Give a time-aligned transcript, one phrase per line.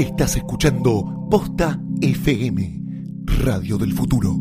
[0.00, 2.80] Estás escuchando Posta FM,
[3.44, 4.34] Radio del Futuro.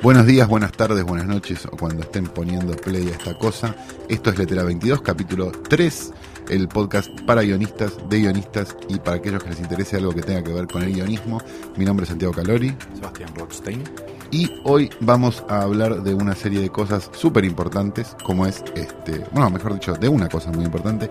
[0.00, 3.74] Buenos días, buenas tardes, buenas noches o cuando estén poniendo play a esta cosa.
[4.08, 6.12] Esto es Letera 22, capítulo 3,
[6.48, 10.42] el podcast para guionistas, de guionistas y para aquellos que les interese algo que tenga
[10.42, 11.40] que ver con el guionismo.
[11.76, 13.82] Mi nombre es Santiago Calori Sebastián Rothstein.
[14.30, 19.24] y hoy vamos a hablar de una serie de cosas súper importantes, como es, este,
[19.32, 21.10] bueno, mejor dicho, de una cosa muy importante,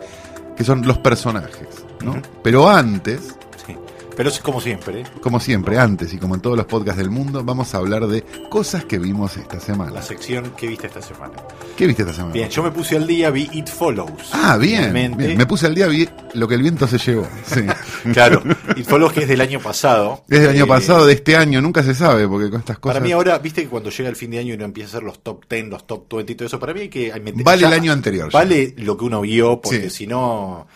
[0.55, 1.67] que son los personajes,
[2.03, 2.21] ¿no?
[2.43, 3.75] Pero antes, Sí.
[4.15, 5.05] Pero es como siempre, ¿eh?
[5.21, 8.21] como siempre, antes y como en todos los podcasts del mundo, vamos a hablar de
[8.49, 9.91] cosas que vimos esta semana.
[9.91, 11.33] la sección que viste esta semana.
[11.75, 12.33] ¿Qué viste esta semana?
[12.33, 14.29] Bien, yo me puse al día, vi It Follows.
[14.31, 14.93] Ah, bien.
[14.93, 17.27] Me puse al día, vi lo que el viento se llevó.
[17.45, 17.61] Sí.
[18.13, 18.41] Claro,
[18.75, 20.23] It Follows que es del año pasado.
[20.29, 22.93] Es del año Eh, pasado, de este año, nunca se sabe, porque con estas cosas.
[22.95, 24.91] Para mí ahora, viste que cuando llega el fin de año y uno empieza a
[24.91, 27.11] hacer los top 10, los top 20 y todo eso, para mí hay que...
[27.11, 28.37] hay meter- Vale ya- el año anterior, ya.
[28.37, 29.97] Vale lo que uno vio, porque Sí.
[29.97, 30.67] si no,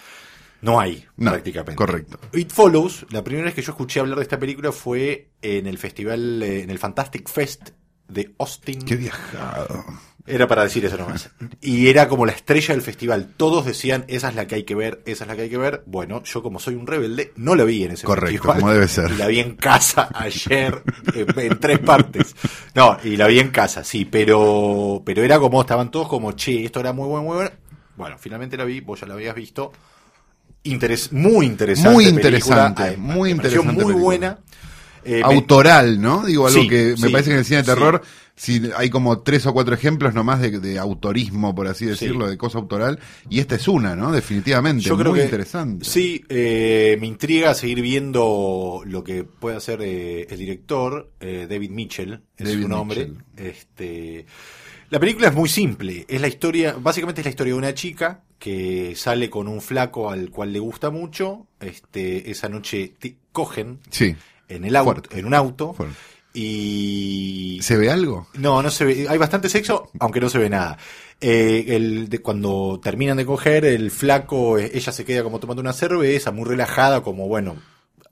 [0.64, 1.76] no hay No, prácticamente.
[1.76, 2.20] correcto.
[2.34, 5.78] It Follows, la primera vez que yo escuché hablar de esta película fue en el
[5.78, 7.70] festival, eh, en el Fantastic Fest
[8.08, 8.82] de Austin.
[8.82, 9.86] Qué viajado.
[10.28, 11.30] Era para decir eso nomás.
[11.62, 13.34] Y era como la estrella del festival.
[13.36, 15.58] Todos decían, esa es la que hay que ver, esa es la que hay que
[15.58, 15.82] ver.
[15.88, 18.60] Bueno, yo como soy un rebelde, no la vi en ese Correcto, festival.
[18.60, 19.10] como debe ser.
[19.12, 20.84] Y la vi en casa ayer,
[21.16, 22.36] en, en tres partes.
[22.76, 26.64] No, y la vi en casa, sí, pero, pero era como, estaban todos como, che,
[26.66, 27.52] esto era muy bueno, muy bueno.
[27.96, 29.72] Bueno, finalmente la vi, vos ya la habías visto.
[30.64, 31.92] Interes muy interesante.
[31.92, 34.04] Muy interesante, muy interesante Muy película.
[34.04, 34.40] buena.
[35.06, 36.26] Eh, Autoral, ¿no?
[36.26, 37.80] Digo, algo Sí, que me sí, parece que en el cine de sí.
[38.42, 42.38] Si hay como tres o cuatro ejemplos nomás de, de autorismo, por así decirlo, de
[42.38, 42.98] cosa autoral,
[43.30, 44.14] y esta es una, ¿no?
[44.14, 44.82] Definitivamente.
[44.86, 45.84] Yo creo muy que interesante.
[45.84, 51.72] Sí, eh, me intriga seguir viendo lo que puede hacer eh, el director, eh, David
[51.72, 53.08] Mitchell, es David su nombre.
[53.08, 53.24] Mitchell.
[53.46, 54.26] Este,
[54.90, 58.24] la película es muy simple, es la historia, básicamente es la historia de una chica
[58.40, 62.94] que sale con un flaco al cual le gusta mucho, este, esa noche
[63.34, 64.16] cogen Sí.
[64.48, 65.20] en el auto, Fuerte.
[65.20, 65.96] en un auto Fuerte.
[66.34, 68.28] Y ¿Se ve algo?
[68.36, 69.08] no, no se ve.
[69.10, 70.78] Hay bastante sexo, aunque no se ve nada.
[71.22, 75.62] Eh, el de, cuando terminan de coger, el flaco, eh, ella se queda como tomando
[75.62, 77.58] una cerveza, muy relajada, como bueno.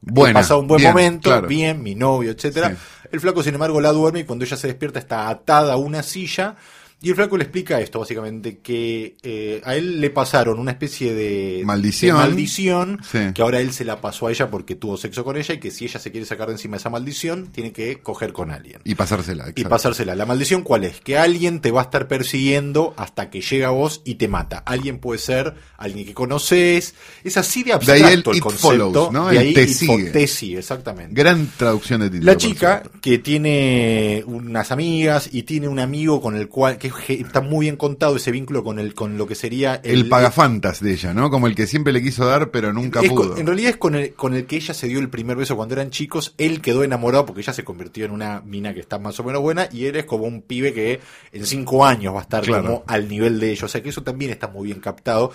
[0.02, 1.48] Buena, He pasado un buen bien, momento, claro.
[1.48, 2.72] bien, mi novio, etcétera.
[2.72, 2.76] Sí.
[3.12, 6.04] El flaco, sin embargo, la duerme y cuando ella se despierta está atada a una
[6.04, 6.56] silla.
[7.00, 11.14] Y el flaco le explica esto, básicamente, que eh, a él le pasaron una especie
[11.14, 12.18] de Maldición.
[12.18, 13.20] de maldición Sí.
[13.36, 15.70] que ahora él se la pasó a ella porque tuvo sexo con ella y que
[15.70, 18.96] si ella se quiere sacar de encima esa maldición, tiene que coger con alguien Y
[18.96, 19.46] pasársela.
[19.46, 19.70] y exacto.
[19.70, 20.16] pasársela.
[20.16, 21.00] La maldición cuál es?
[21.02, 24.58] Que alguien te va a estar persiguiendo hasta que llega a vos y te mata.
[24.66, 26.96] Alguien puede ser alguien que conoces.
[27.24, 28.68] Es así de De ahí abstracto el concepto.
[28.70, 29.28] follows, ¿no?
[29.28, 30.10] De El ahí te sigue.
[30.10, 31.14] te sigue, exactamente.
[31.14, 32.32] Gran traducción de título.
[32.32, 37.42] La chica que tiene unas amigas y tiene un amigo con el cual que está
[37.42, 41.14] muy bien contado ese vínculo con el con lo que sería El, pagafantas de ella,
[41.14, 41.30] ¿no?
[41.30, 43.30] Como el que siempre le quiso dar, pero nunca es pudo.
[43.30, 45.56] con- en realidad es con el, con el que ella se dio el primer beso
[45.56, 46.34] cuando eran chicos.
[46.38, 49.42] Él quedó enamorado porque ella se convirtió en una mina que está más o menos
[49.42, 51.00] buena y él es como un pibe que
[51.32, 52.64] en cinco años va a estar Claro.
[52.64, 53.64] como al nivel de ellos.
[53.64, 55.32] O sea que eso también está muy bien captado.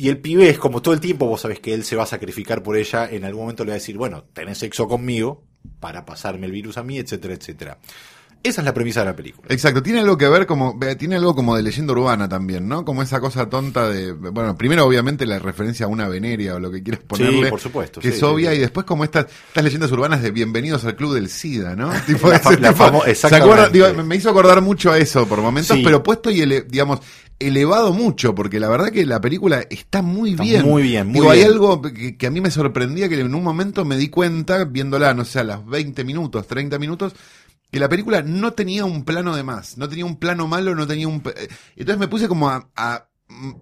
[0.00, 2.06] Y el pibe es como todo el tiempo, vos sabés que él se va a
[2.06, 3.10] sacrificar por ella.
[3.10, 5.42] En algún momento le va a decir, bueno, tenés sexo conmigo
[5.80, 7.78] para pasarme el virus a mí, etcétera, etcétera.
[8.42, 9.48] Esa es la premisa de la película.
[9.50, 12.84] Exacto, tiene algo que ver como, ve, tiene algo como de leyenda urbana también, ¿no?
[12.84, 16.70] Como esa cosa tonta de, bueno, primero obviamente la referencia a una veneria o lo
[16.70, 17.50] que quieras ponerle.
[17.50, 18.56] por supuesto, Que sí, es sí, obvia sí.
[18.56, 21.90] y después como estas, estas leyendas urbanas de bienvenidos al club del SIDA, ¿no?
[22.06, 23.70] Tipo, La ese fa- la tipo- famo- ¿se exactamente.
[23.72, 25.82] Digo, me- hizo acordar mucho a eso por momentos, Sí.
[25.84, 27.00] pero puesto y, ele- digamos,
[27.40, 30.64] elevado mucho, porque la verdad que la película está muy Está bien.
[30.64, 33.42] muy bien, muy Digo, hay algo que, que a mí me sorprendía que en un
[33.42, 37.12] momento me di cuenta, viéndola, no sé, a las 20 minutos, 30 minutos,
[37.70, 40.86] que la película no tenía un plano de más, no tenía un plano malo, no
[40.86, 41.22] tenía un...
[41.36, 42.70] eh, Entonces me puse como a...
[42.76, 43.07] a-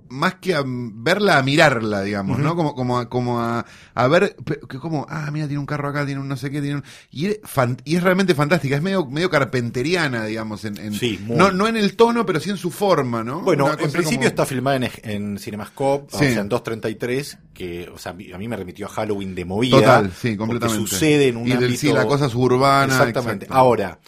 [0.09, 2.57] más que a verla, a mirarla, digamos, ¿no?
[2.57, 3.65] Como, como, a, como a,
[3.95, 4.37] a ver,
[4.69, 6.85] que como, ah, mira, tiene un carro acá, tiene un no sé qué, tiene un...
[7.11, 11.19] Y es, fan- y es realmente fantástica, es medio, medio carpenteriana, digamos, en, en- Sí,
[11.23, 11.37] muy.
[11.37, 13.41] no, no en el tono, pero sí en su forma, ¿no?
[13.41, 16.17] Bueno, en principio como- está filmada en, en Cinemascope, Sí.
[16.17, 19.77] o sea, en 233, que o sea, a mí me remitió a Halloween de movida.
[19.79, 20.89] Total, sí, porque completamente.
[20.91, 21.81] sucede en un y del- ámbito...
[21.81, 22.93] sí, la cosa suburbana.
[22.93, 23.45] Exactamente.
[23.47, 23.55] exacto.
[23.61, 23.99] Ahora,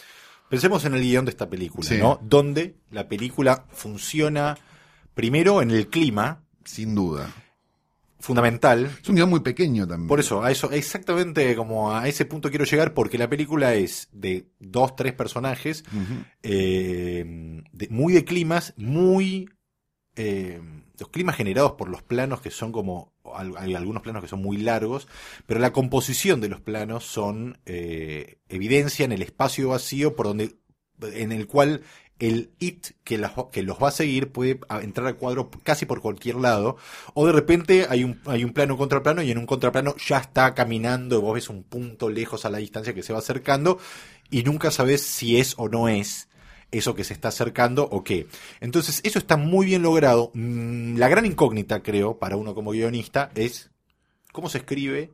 [0.49, 1.97] pensemos en el guion de esta película, Sí.
[1.97, 2.19] ¿no?
[2.23, 4.57] Donde la película funciona
[5.13, 7.31] primero en el clima, Sin duda.
[8.19, 8.91] fundamental.
[9.01, 10.07] Es un guion muy pequeño también.
[10.07, 14.09] Por eso, a eso, exactamente como a ese punto quiero llegar, porque la película es
[14.11, 15.83] de dos, tres personajes,
[16.43, 19.49] eh, de- muy de climas, muy
[20.15, 20.59] eh,
[20.99, 23.13] los climas generados por los planos que son como,
[23.57, 25.07] hay algunos planos que son muy largos,
[25.45, 30.57] pero la composición de los planos son eh, evidencia en el espacio vacío por donde,
[31.01, 31.83] en el cual
[32.19, 33.21] el it que,
[33.51, 36.77] que los va a seguir puede entrar al cuadro casi por cualquier lado,
[37.13, 40.53] o de repente hay un, hay un plano contraplano y en un contraplano ya está
[40.53, 43.79] caminando y vos ves un punto lejos a la distancia que se va acercando
[44.29, 46.29] y nunca sabes si es o no es
[46.71, 48.27] eso que se está acercando o qué.
[48.59, 50.31] Entonces, eso está muy bien logrado.
[50.33, 53.71] Mm, La gran incógnita, creo, para uno como guionista es
[54.31, 55.13] cómo se escribe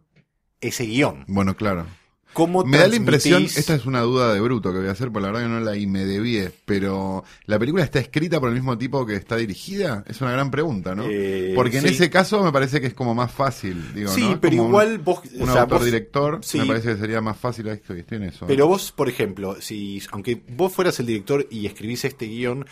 [0.62, 1.24] ese guion.
[1.28, 1.86] Bueno, claro.
[2.36, 5.10] ¿Cómo Me da la impresión, esta es una duda de bruto que voy a hacer,
[5.12, 8.50] porque la verdad que no la y me debí, pero ¿la película está escrita por
[8.50, 10.04] el mismo tipo que está dirigida?
[10.06, 11.06] Es una gran pregunta, ¿no?
[11.10, 11.94] Eh, porque en sí.
[11.94, 14.40] ese caso me parece que es como más fácil, digo, Sí, ¿no?
[14.42, 15.20] Pero como un- igual vos...
[15.34, 16.60] Un, o sea, autor vos- director, sí.
[16.60, 18.46] me parece que sería más fácil, ahí estoy, estoy en eso.
[18.46, 22.66] Pero vos, por ejemplo, si aunque vos fueras el director y escribís este guion,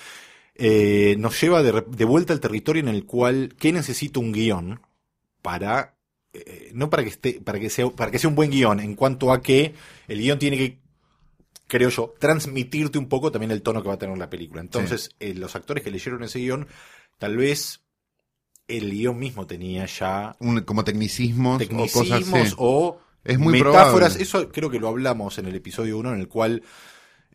[0.55, 4.81] eh, nos lleva de, de vuelta al territorio en el cual, ¿qué necesita un guion
[5.41, 5.95] para,
[6.33, 8.95] eh, no para que esté, para que sea, para que sea un buen guion, en
[8.95, 9.73] cuanto a que
[10.07, 10.79] el guion tiene que,
[11.67, 14.61] creo yo, transmitirte un poco también el tono que va a tener la película.
[14.61, 16.67] Entonces, eh, los actores que leyeron ese guion,
[17.19, 17.81] tal vez
[18.67, 22.55] el guion mismo tenía ya Un- como tecnicismos, o cosas tecnicismos así.
[22.57, 23.89] o Es muy metáforas.
[24.13, 24.23] probable.
[24.23, 26.63] Eso creo que lo hablamos en el episodio 1, en el cual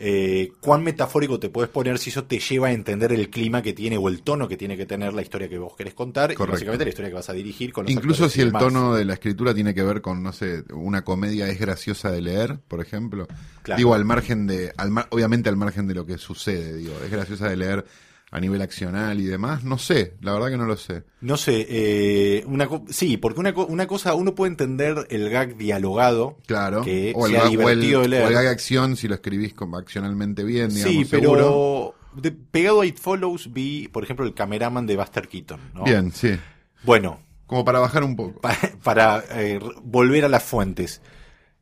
[0.01, 3.73] eh, cuán metafórico te puedes poner si eso te lleva a entender el clima que
[3.73, 6.37] tiene o el tono que tiene que tener la historia que vos querés contar y
[6.37, 8.63] básicamente la historia que vas a dirigir con los Incluso si el demás.
[8.63, 12.21] tono de la escritura tiene que ver con, no sé, una comedia es graciosa de
[12.21, 13.27] leer, por ejemplo.
[13.63, 13.77] Claro.
[13.79, 17.11] Digo, al margen de, al mar- obviamente al margen de lo que sucede, digo, es
[17.11, 17.85] graciosa de leer
[18.31, 19.65] a nivel accional y demás.
[19.65, 21.05] No sé, la verdad que no lo sé.
[21.21, 25.31] No sé, eh, una co- sí, porque una, co- una cosa, uno puede entender el
[25.31, 26.83] gag dialogado, Claro.
[26.83, 29.77] que o el, sea gag- o el, o el gag acción si lo escribís como
[29.79, 31.95] accionalmente bien, digamos, sí, seguro.
[32.13, 35.61] pero de- pegado a It Follows vi, por ejemplo, el cameraman de Buster Keaton.
[35.75, 35.85] ¿no?
[35.85, 36.37] Bien, sí.
[36.83, 38.41] Bueno, Como para bajar un poco.
[38.41, 41.01] pa- para eh, volver a las fuentes.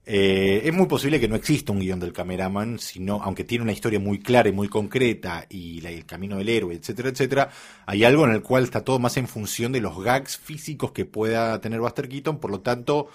[0.09, 3.73] Eh, es muy posible que no exista un guion del cameraman, sino, aunque tiene una
[3.73, 7.51] historia muy clara y muy concreta, y el camino del héroe, etcétera, etcétera,
[7.87, 11.07] hay algo en el cual está todo más en función de los gags físicos que
[11.07, 13.09] pueda tener Buster Keaton, por lo tanto,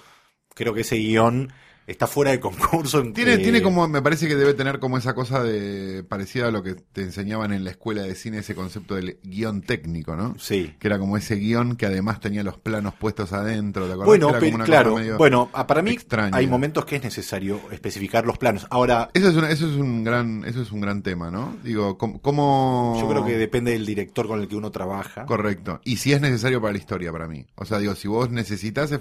[0.54, 1.54] creo que ese guion
[1.88, 3.00] está fuera de concurso.
[3.02, 6.48] en- Tiene, eh, tiene como, me parece que debe tener como esa cosa de, parecida
[6.48, 10.16] a lo que te enseñaban en la escuela de cine, ese concepto del guion técnico,
[10.16, 10.36] ¿no?
[10.40, 10.76] Sí.
[10.80, 14.08] Que era como ese guion que además tenía los planos puestos adentro, ¿te acordás?
[14.08, 16.38] Bueno, Que era como pero una claro, cosa medio- bueno, para mí extraña.
[16.38, 18.68] hay momentos que es necesario especificar los planos.
[18.70, 21.58] Ahora, Eso es, una- eso es un gran, eso es un gran tema, ¿no?
[21.64, 25.26] Digo, ¿cómo, yo creo que depende del director con el que uno trabaja.
[25.26, 25.82] Correcto.
[25.84, 27.46] Y si es necesario para la historia, para mí.
[27.56, 28.92] O sea, digo, si vos necesitas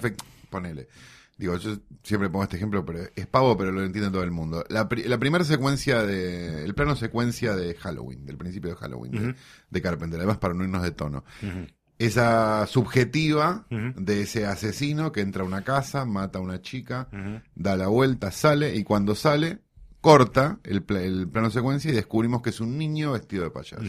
[0.49, 0.87] ponele.
[1.41, 4.63] Digo, yo siempre pongo este ejemplo, pero es pavo, pero lo entiende todo el mundo.
[4.69, 9.35] La, pri- la primera secuencia de, el plano secuencia de Halloween, del principio de Halloween,
[9.71, 11.25] de- Carpenter, además para no irnos de tono.
[11.97, 13.65] Esa subjetiva
[13.95, 17.09] de ese asesino que entra a una casa, mata a una chica,
[17.55, 19.59] da la vuelta, sale, y cuando sale,
[19.99, 23.83] corta el, el plano secuencia y descubrimos que es un niño vestido de payaso.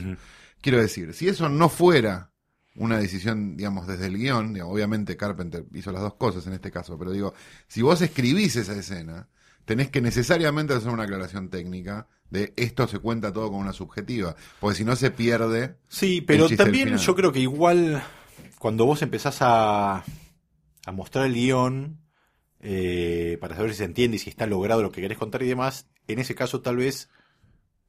[0.61, 2.32] Quiero decir, si eso no fuera
[2.77, 6.71] una decisión, digamos, desde el guion, digamos, obviamente Carpenter hizo las dos cosas en este
[6.71, 7.35] caso, pero digo,
[7.69, 9.29] si vos escribís esa escena,
[9.65, 14.35] tenés que necesariamente hacer una aclaración técnica de esto se cuenta todo con una subjetiva,
[14.59, 15.77] porque si no se pierde.
[15.89, 18.03] Sí, pero también yo creo que igual
[18.59, 20.03] cuando vos empezás a,
[20.87, 21.99] a mostrar el guion
[22.61, 25.49] eh, para saber si se entiende y si está logrado lo que querés contar y
[25.49, 27.11] demás, en ese caso tal vez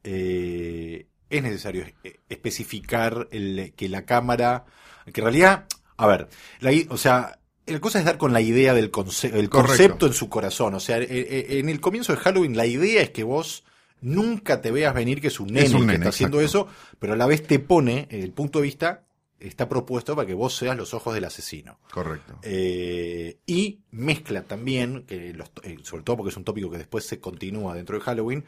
[0.04, 4.66] eh, es necesario es- especificar el, que la cámara,
[5.12, 5.66] que en realidad,
[5.98, 6.28] a ver,
[6.60, 10.14] la o sea, la cosa es dar con la idea del conce- el concepto en
[10.14, 10.74] su corazón.
[10.76, 13.64] O sea, eh, eh, en el comienzo de Halloween la idea es que vos
[14.02, 16.68] nunca te veas venir que es un nene, Es un el que está haciendo eso,
[17.00, 19.04] pero a la vez te pone el punto de vista
[19.40, 21.78] está propuesto para que vos seas los ojos del asesino.
[21.92, 22.40] Correcto.
[22.44, 27.06] Eh, y mezcla también, que los- eh, sobre todo porque es un tópico que después
[27.06, 28.46] se continúa dentro de Halloween,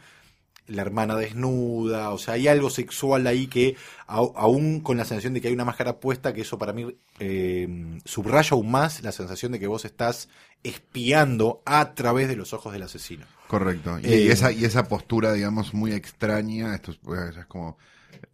[0.67, 3.75] la hermana desnuda, o sea, hay algo sexual ahí que,
[4.07, 7.99] aún con la sensación de que hay una máscara puesta, que eso para mí eh,
[8.03, 10.29] subraya aún más la sensación de que vos estás
[10.63, 13.25] espiando a través de los ojos del asesino.
[13.47, 13.99] Correcto.
[13.99, 17.77] Y, Eh, y esa, y esa postura, digamos, muy extraña, esto es, pues, es como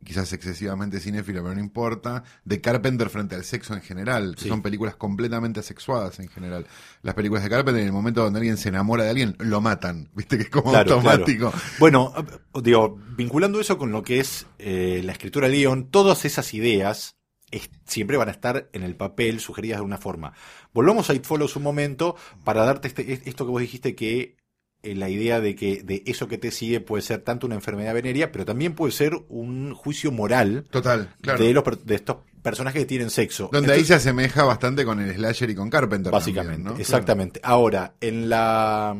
[0.04, 4.50] quizás excesivamente cinéfilo, pero no importa, de Carpenter frente al sexo en general, que Sí.
[4.50, 6.66] son películas completamente asexuadas en general.
[7.02, 10.10] Las películas de Carpenter, en el momento donde alguien se enamora de alguien, lo matan,
[10.16, 11.52] viste que es como Claro, automático.
[11.80, 16.26] Bueno, eh, digo, vinculando eso con lo que es eh, la escritura del guion, todas
[16.26, 17.16] esas ideas
[17.52, 20.34] es- siempre van a estar en el papel sugeridas de una forma.
[20.74, 24.38] Volvamos a It Follows un momento para darte este, es- esto que vos dijiste que
[24.84, 28.32] la idea de que de eso que te sigue puede ser tanto una enfermedad venérea,
[28.32, 31.44] pero también puede ser un juicio moral Total, claro.
[31.44, 33.50] de, los, de estos personajes que tienen sexo.
[33.52, 36.12] Donde ahí se asemeja bastante con el slasher y con Carpenter.
[36.12, 36.80] Básicamente, también, ¿no?
[36.80, 37.40] exactamente.
[37.44, 38.96] Ahora, en la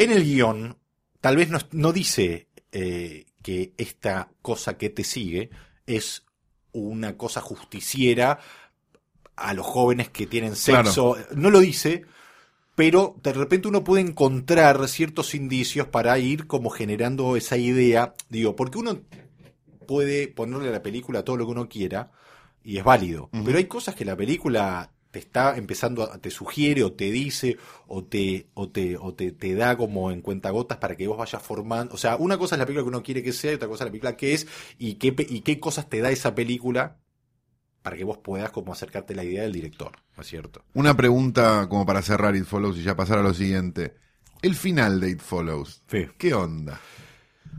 [0.00, 0.78] en el guion,
[1.20, 5.50] tal vez no, no dice eh, que esta cosa que te sigue
[5.86, 6.24] es
[6.72, 8.38] una cosa justiciera
[9.36, 11.16] a los jóvenes que tienen sexo.
[11.34, 12.04] No lo dice,
[12.80, 18.14] pero de repente uno puede encontrar ciertos indicios para ir como generando esa idea.
[18.30, 19.02] Digo, porque uno
[19.86, 22.10] puede ponerle a la película todo lo que uno quiera
[22.64, 23.28] y es válido.
[23.44, 27.58] Pero hay cosas que la película te está empezando a, te sugiere o te dice
[27.86, 31.42] o te o te o te, te da como en cuentagotas para que vos vayas
[31.42, 33.68] formando, o sea, una cosa es la película que uno quiere que sea y otra
[33.68, 34.46] cosa es la película que es
[34.78, 36.96] y qué y qué cosas te da esa película
[37.82, 40.62] para que vos puedas como acercarte a la idea del director, ¿no es cierto?
[40.74, 43.94] Una pregunta como para cerrar It Follows y ya pasar a lo siguiente.
[44.42, 45.82] El final de It Follows.
[45.90, 46.06] Sí.
[46.18, 46.80] ¿Qué onda?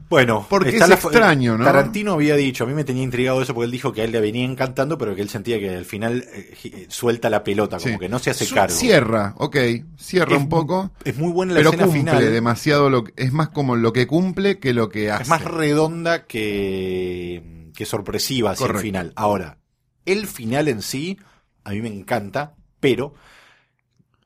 [0.09, 1.63] Bueno, Porque está es la- extraño, ¿no?
[1.63, 4.11] Tarantino había dicho, a mí me tenía intrigado eso porque él dijo que a él
[4.11, 7.77] le venía encantando, pero que él sentía que al final eh, eh, suelta la pelota,
[7.77, 7.99] como Sí.
[7.99, 8.75] que no se hace cargo.
[8.75, 9.55] Cierra, ok.
[9.97, 10.91] Cierra Es un poco.
[11.05, 12.31] Es muy buena la Pero escena cumple final.
[12.33, 12.89] demasiado.
[12.89, 15.23] Lo, que- es más como lo que cumple que lo que hace.
[15.23, 18.79] Es más redonda que, que sorpresiva hacia Correcto.
[18.79, 19.13] el final.
[19.15, 19.57] Ahora,
[20.05, 21.19] el final en sí,
[21.63, 23.13] a mí me encanta, pero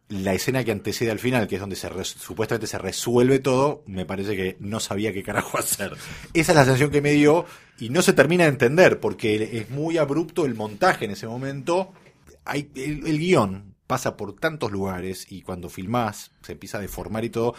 [0.08, 3.84] la escena que antecede al final, que es donde se res- supuestamente se resuelve todo,
[3.88, 5.94] me parece que no sabía qué carajo hacer.
[6.34, 7.46] Esa es la sensación que me dio
[7.80, 11.92] y no se termina de entender porque es muy abrupto el montaje en ese momento.
[12.54, 12.70] El,
[13.08, 17.56] el guion pasa por tantos lugares y cuando filmás se empieza a deformar y todo.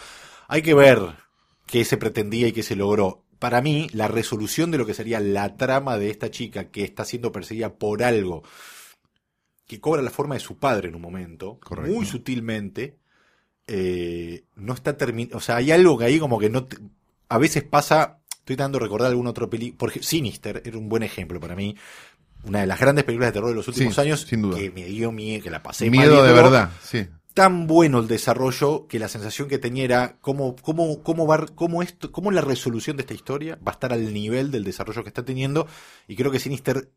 [0.47, 1.01] Hay que ver
[1.65, 3.25] qué se pretendía y qué se logró.
[3.39, 7.05] Para mí, la resolución de lo que sería la trama de esta chica que está
[7.05, 8.43] siendo perseguida por algo
[9.67, 11.93] que cobra la forma de su padre en un momento, Correcto.
[11.93, 12.97] muy sutilmente,
[13.67, 15.37] eh, no está terminado.
[15.37, 16.65] O sea, hay algo que ahí como que no.
[16.65, 16.77] te-
[17.29, 18.19] a veces pasa.
[18.39, 19.77] Estoy tratando de recordar algún otro película.
[19.77, 21.75] Porque Sinister era un buen ejemplo para mí.
[22.45, 24.21] Una de las grandes películas de terror de los últimos Sí, años.
[24.21, 24.57] sin duda.
[24.57, 27.05] Que me dio miedo, que la pasé Miedo de verdad, sí.
[27.37, 31.83] Tan bueno el desarrollo que la sensación que tenía era cómo, cómo, cómo, va, cómo,
[31.83, 35.09] esto, cómo la resolución de esta historia va a estar al nivel del desarrollo que
[35.09, 35.67] está teniendo.
[36.07, 36.89] Y creo que Sinister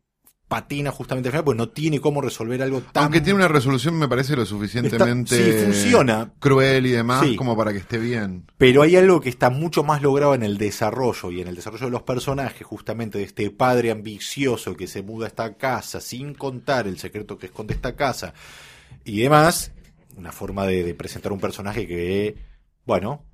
[0.47, 3.97] patina justamente al final porque no tiene cómo resolver algo tan Aunque tiene una resolución,
[3.97, 6.33] me parece lo suficientemente Está- sí, funciona.
[6.39, 7.35] cruel y demás, Sí.
[7.35, 8.47] como para que esté bien.
[8.57, 11.85] Pero hay algo que está mucho más logrado en el desarrollo y en el desarrollo
[11.85, 16.33] de los personajes, justamente de este padre ambicioso que se muda a esta casa sin
[16.33, 18.33] contar el secreto que esconde esta casa
[19.05, 19.71] y demás.
[20.17, 22.35] Una forma de, presentar un personaje que,
[22.85, 23.25] bueno,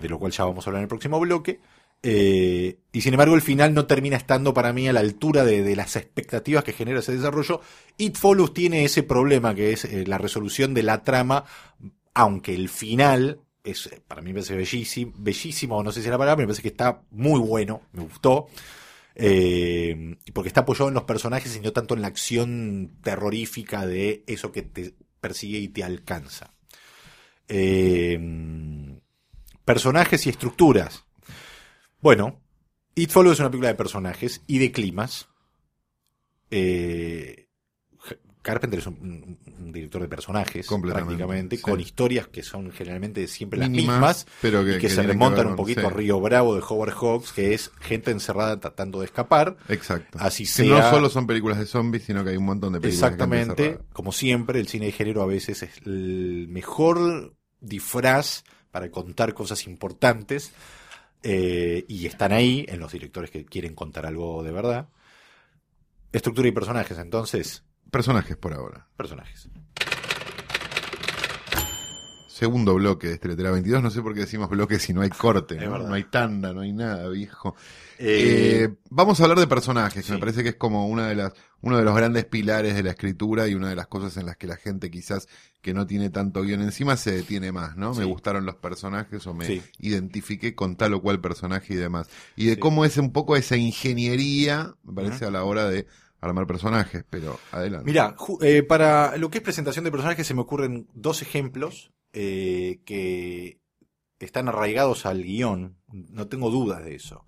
[0.00, 1.60] de lo cual ya vamos a hablar en el próximo bloque.
[2.02, 5.76] eh, y sin embargo, el final no termina estando para mí a la altura de,
[5.76, 7.60] las expectativas que genera ese desarrollo.
[7.96, 11.44] It Follows tiene ese problema que es eh, la resolución de la trama,
[12.14, 16.18] aunque el final es para mí me parece bellísimo, bellísimo, no sé si es la
[16.18, 18.46] palabra, me parece que está muy bueno, me gustó.
[19.18, 24.22] Eh, porque está apoyado en los personajes y no tanto en la acción terrorífica de
[24.26, 24.94] eso que te
[25.26, 26.54] persigue y te alcanza.
[27.48, 28.18] Eh,
[29.64, 31.04] personajes y estructuras.
[32.00, 32.40] Bueno,
[32.94, 35.28] It Follows es una película de personajes y de climas.
[36.52, 37.45] Eh,
[38.46, 41.62] Carpenter es un, un director de personajes, prácticamente, sí.
[41.62, 45.02] con historias que son generalmente siempre las Mínimas, mismas pero que, y que, que se
[45.02, 45.86] remontan ver un poquito sí.
[45.86, 49.56] a Río Bravo de Howard Hawks, que es gente encerrada tratando de escapar.
[49.68, 50.16] Exacto.
[50.20, 50.66] Así Que sea.
[50.66, 53.00] no solo son películas de zombies, sino que hay un montón de películas.
[53.00, 58.44] de gente Exactamente, como siempre, el cine de género a veces es el mejor disfraz
[58.70, 60.52] para contar cosas importantes
[61.24, 64.88] eh, y están ahí en los directores que quieren contar algo de verdad.
[66.12, 67.64] Estructura y personajes, entonces,
[68.00, 68.86] Personajes por ahora.
[68.94, 69.48] personajes.
[72.28, 73.82] Segundo bloque de Esteletera 22.
[73.82, 75.56] No sé por qué decimos bloque si no hay corte.
[75.56, 75.78] ¿no?
[75.78, 77.56] No hay tanda, no hay nada, viejo.
[77.98, 81.14] Eh, Eh, vamos a hablar de personajes, que me parece que es como una de
[81.14, 84.26] las, uno de los grandes pilares de la escritura y una de las cosas en
[84.26, 85.26] las que la gente quizás
[85.62, 87.94] que no tiene tanto guion encima se detiene más, ¿no?
[87.94, 88.00] Sí.
[88.00, 89.62] Me gustaron los personajes o me Sí.
[89.78, 92.10] identifiqué con tal o cual personaje y demás.
[92.36, 95.86] Y de cómo es un poco esa ingeniería, me parece, a la hora de
[96.20, 97.86] armar personajes, pero adelante.
[97.86, 102.80] Mira, eh, para lo que es presentación de personajes se me ocurren dos ejemplos eh,
[102.84, 103.60] que
[104.18, 107.24] están arraigados al guion, no tengo dudas de eso.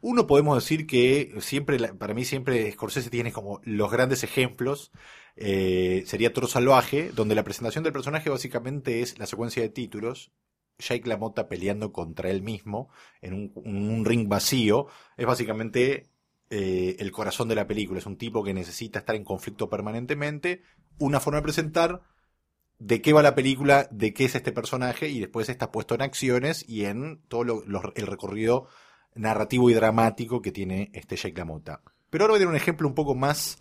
[0.00, 4.90] Uno podemos decir que siempre, para mí siempre Scorsese tiene como los grandes ejemplos,
[5.36, 10.32] eh, sería Toro Salvaje, donde la presentación del personaje básicamente es la secuencia de títulos,
[10.78, 16.10] Jake LaMotta peleando contra él mismo en un ring vacío, es básicamente
[16.52, 17.98] eh, el corazón de la película.
[17.98, 20.62] Es un tipo que necesita estar en conflicto permanentemente.
[20.98, 22.02] Una forma de presentar
[22.78, 26.02] de qué va la película, de qué es este personaje, y después está puesto en
[26.02, 28.68] acciones y en todo lo- el recorrido
[29.14, 31.82] narrativo y dramático que tiene este Jake LaMotta.
[32.10, 33.58] Pero ahora voy a dar un ejemplo un poco más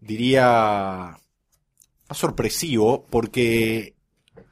[0.00, 1.18] diría,
[2.08, 3.96] más sorpresivo, porque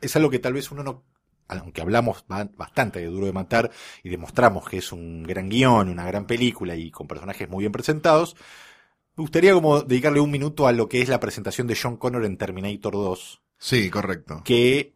[0.00, 1.04] es algo que tal vez uno no,
[1.48, 3.70] aunque hablamos ba- bastante de Duro de Matar
[4.02, 7.72] y demostramos que es un gran guion, una gran película y con personajes muy bien
[7.72, 8.36] presentados,
[9.16, 12.24] me gustaría como dedicarle un minuto a lo que es la presentación de John Connor
[12.24, 14.42] en Terminator 2, Sí, correcto.
[14.44, 14.94] que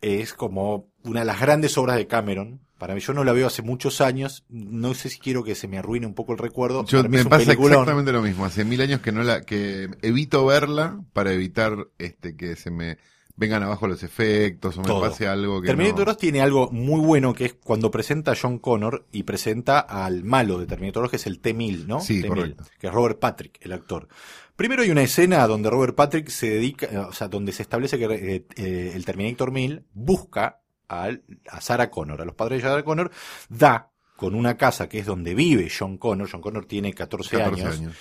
[0.00, 2.60] es como una de las grandes obras de Cameron.
[2.76, 4.44] Para mí, yo no la veo hace muchos años.
[4.48, 6.84] No sé si quiero que se me arruine un poco el recuerdo.
[6.86, 7.74] Yo, me pasa peliculón.
[7.74, 8.44] exactamente lo mismo.
[8.44, 12.98] Hace mil años que no la, que evito verla para evitar este que se me
[13.36, 16.04] vengan abajo los efectos o me pase algo que Terminator no.
[16.12, 20.22] 2 tiene algo muy bueno que es cuando presenta a John Connor y presenta al
[20.24, 22.00] malo de Terminator 2, que es el T-1000, ¿no?
[22.00, 22.64] Sí, T-1000, correcto.
[22.78, 24.08] Que es Robert Patrick, el actor.
[24.54, 27.98] Primero hay una escena donde Robert Patrick se dedica, eh, o sea, donde se establece
[27.98, 32.68] que eh, eh, el Terminator 1000 busca al- a Sarah Connor, a los padres de
[32.68, 33.10] Sarah Connor,
[33.48, 36.28] da con una casa que es donde vive John Connor.
[36.30, 37.78] John Connor tiene 14, 14 años.
[37.78, 37.96] años.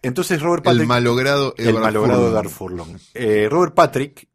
[0.00, 2.34] Entonces Robert Patrick El malogrado el Edward malogrado Furlong.
[2.34, 2.98] Darth Furlong.
[3.14, 4.28] Eh, Robert Patrick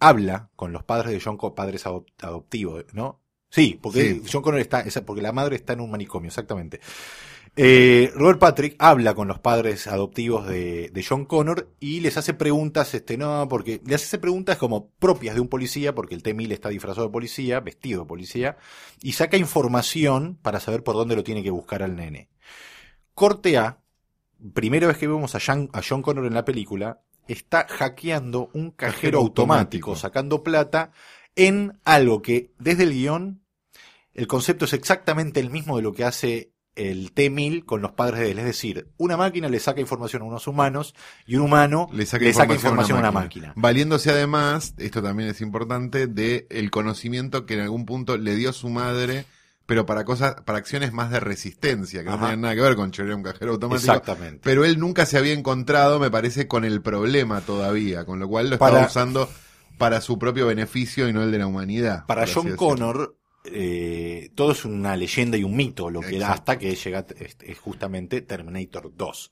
[0.00, 3.20] habla con los padres de John, Co- padres adop- adoptivos, ¿no?
[3.50, 4.22] Sí, porque Sí.
[4.30, 6.80] John Connor está, porque la madre está en un manicomio, exactamente.
[7.58, 12.34] Eh, Robert Patrick habla con los padres adoptivos de, de John Connor y les hace
[12.34, 16.52] preguntas, este, no, porque les hace preguntas como propias de un policía, porque el T-1000
[16.52, 18.58] está disfrazado de policía, vestido de policía,
[19.00, 22.28] y saca información para saber por dónde lo tiene que buscar al nene.
[23.14, 23.80] Corte A,
[24.52, 28.92] primera vez que vemos a, a John Connor en la película, está hackeando un cajero,
[28.92, 29.96] Cajero automático, automático.
[29.96, 30.92] sacando plata
[31.34, 33.42] en algo que desde el guion
[34.14, 38.20] el concepto es exactamente el mismo de lo que hace el T-1000 con los padres
[38.20, 38.38] de él.
[38.38, 40.94] Es decir, una máquina le saca información a unos humanos
[41.26, 43.52] y un humano le saca, le saca información, a una máquina.
[43.56, 48.52] Valiéndose además, esto también es importante, de el conocimiento que en algún punto le dio
[48.52, 49.24] su madre,
[49.66, 52.90] pero para cosas, para acciones más de resistencia, que no tenían nada que ver con
[52.92, 53.92] chorear un cajero automático.
[53.92, 54.40] Exactamente.
[54.42, 58.48] Pero él nunca se había encontrado, me parece, con el problema todavía, con lo cual
[58.48, 59.28] lo estaba Para- usando
[59.78, 62.06] para su propio beneficio y no el de la humanidad.
[62.06, 62.56] Para John.
[62.56, 66.32] Connor, eh, todo es una leyenda y un mito, lo que Exacto.
[66.34, 69.30] hasta que llega este, es justamente Terminator 2.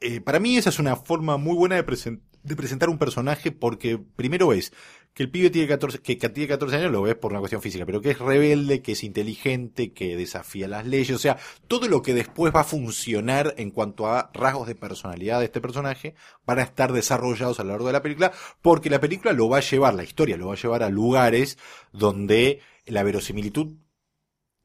[0.00, 3.52] Eh, para mí esa es una forma muy buena de, presen- de presentar un personaje
[3.52, 4.72] porque primero es
[5.18, 7.84] que el pibe tiene 14, que, tiene 14 años lo ves por una cuestión física,
[7.84, 12.02] pero que es rebelde, que es inteligente, que desafía las leyes, o sea, todo lo
[12.02, 16.14] que después va a funcionar en cuanto a rasgos de personalidad de este personaje
[16.46, 18.30] van a estar desarrollados a lo largo de la película,
[18.62, 21.58] porque la película lo va a llevar, la historia lo va a llevar a lugares
[21.90, 23.74] donde la verosimilitud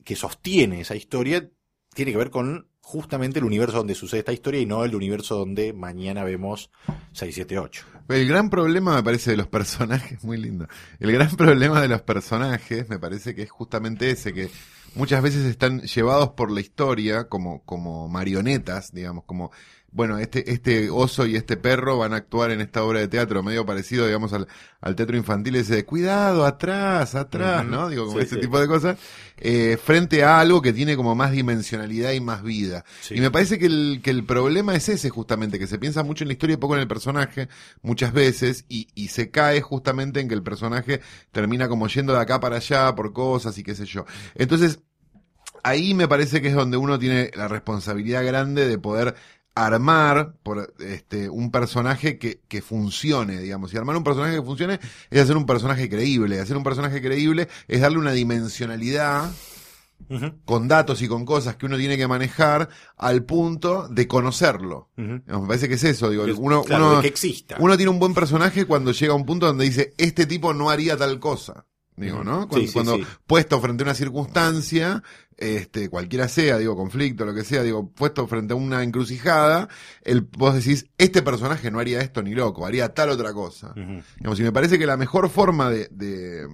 [0.03, 1.49] que sostiene esa historia
[1.95, 5.37] tiene que ver con justamente el universo donde sucede esta historia y no el universo
[5.37, 6.69] donde mañana vemos
[7.13, 7.85] 678.
[8.09, 10.67] El gran problema, me parece, de los personajes, muy lindo.
[10.99, 14.51] El gran problema de los personajes, me parece que es justamente ese, que
[14.95, 19.51] muchas veces están llevados por la historia como, como marionetas, digamos, como,
[19.95, 23.43] bueno, este, este oso y este perro van a actuar en esta obra de teatro,
[23.43, 24.47] medio parecido, digamos, al,
[24.81, 27.63] al teatro infantil ese de cuidado, atrás, atrás.
[27.65, 27.89] ¿no?
[27.89, 28.41] Digo, como Sí, ese sí.
[28.41, 28.97] tipo de cosas,
[29.37, 32.83] eh, frente a algo que tiene como más dimensionalidad y más vida.
[33.01, 33.15] Sí.
[33.15, 36.23] Y me parece que el, que el problema es ese justamente, que se piensa mucho
[36.23, 37.47] en la historia y poco en el personaje,
[37.83, 41.01] muchas veces, y, y se cae justamente en que el personaje
[41.31, 44.05] termina como yendo de acá para allá por cosas y qué sé yo.
[44.33, 44.79] Entonces,
[45.63, 49.15] ahí me parece que es donde uno tiene la responsabilidad grande de poder
[49.55, 53.73] armar por este un personaje que, que funcione, digamos.
[53.73, 56.39] Y armar un personaje que funcione es hacer un personaje creíble.
[56.39, 59.29] Hacer un personaje creíble es darle una dimensionalidad
[60.45, 64.89] con datos y con cosas que uno tiene que manejar al punto de conocerlo.
[64.97, 67.55] Digamos, Me parece que es eso, digo, uno, claro, uno, que exista.
[67.59, 70.69] uno tiene un buen personaje cuando llega a un punto donde dice, este tipo no
[70.69, 71.65] haría tal cosa.
[71.95, 72.23] Digo.
[72.23, 72.43] ¿no?
[72.43, 73.05] Sí, Cuando, sí, cuando sí.
[73.27, 75.03] puesto frente a una circunstancia,
[75.43, 79.67] este, cualquiera sea, digo, conflicto, lo que sea, digo, puesto frente a una encrucijada,
[80.03, 83.73] el, vos decís, este personaje no haría esto ni loco, haría tal otra cosa.
[84.17, 86.47] Digamos, y me parece que la mejor forma de, de,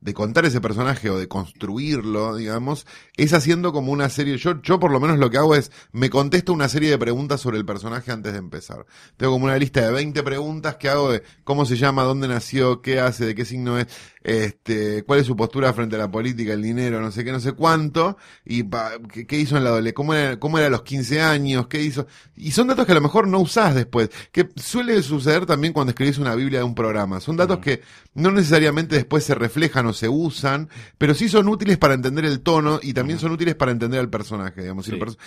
[0.00, 4.36] de contar ese personaje o de construirlo, digamos, es haciendo como una serie.
[4.36, 7.40] Yo, yo por lo menos lo que hago es, me contesto una serie de preguntas
[7.40, 8.86] sobre el personaje antes de empezar.
[9.16, 12.82] Tengo como una lista de 20 preguntas que hago de cómo se llama, dónde nació,
[12.82, 13.86] qué hace, de qué signo es,
[14.22, 17.40] este, cuál es su postura frente a la política, el dinero, no sé qué, no
[17.40, 20.70] sé cuánto, y pa- qué, qué hizo en la adolescencia, cómo era, cómo era a
[20.70, 22.06] los 15 años, qué hizo.
[22.36, 25.90] Y son datos que a lo mejor no usás después, que suele suceder también cuando
[25.90, 27.20] escribís una Biblia de un programa.
[27.20, 27.82] Son datos que
[28.14, 30.68] no necesariamente después se reflejan o se usan,
[30.98, 34.10] pero sí son útiles para entender el tono y también son útiles para entender al
[34.10, 34.88] personaje, digamos.
[34.88, 35.18] El perso-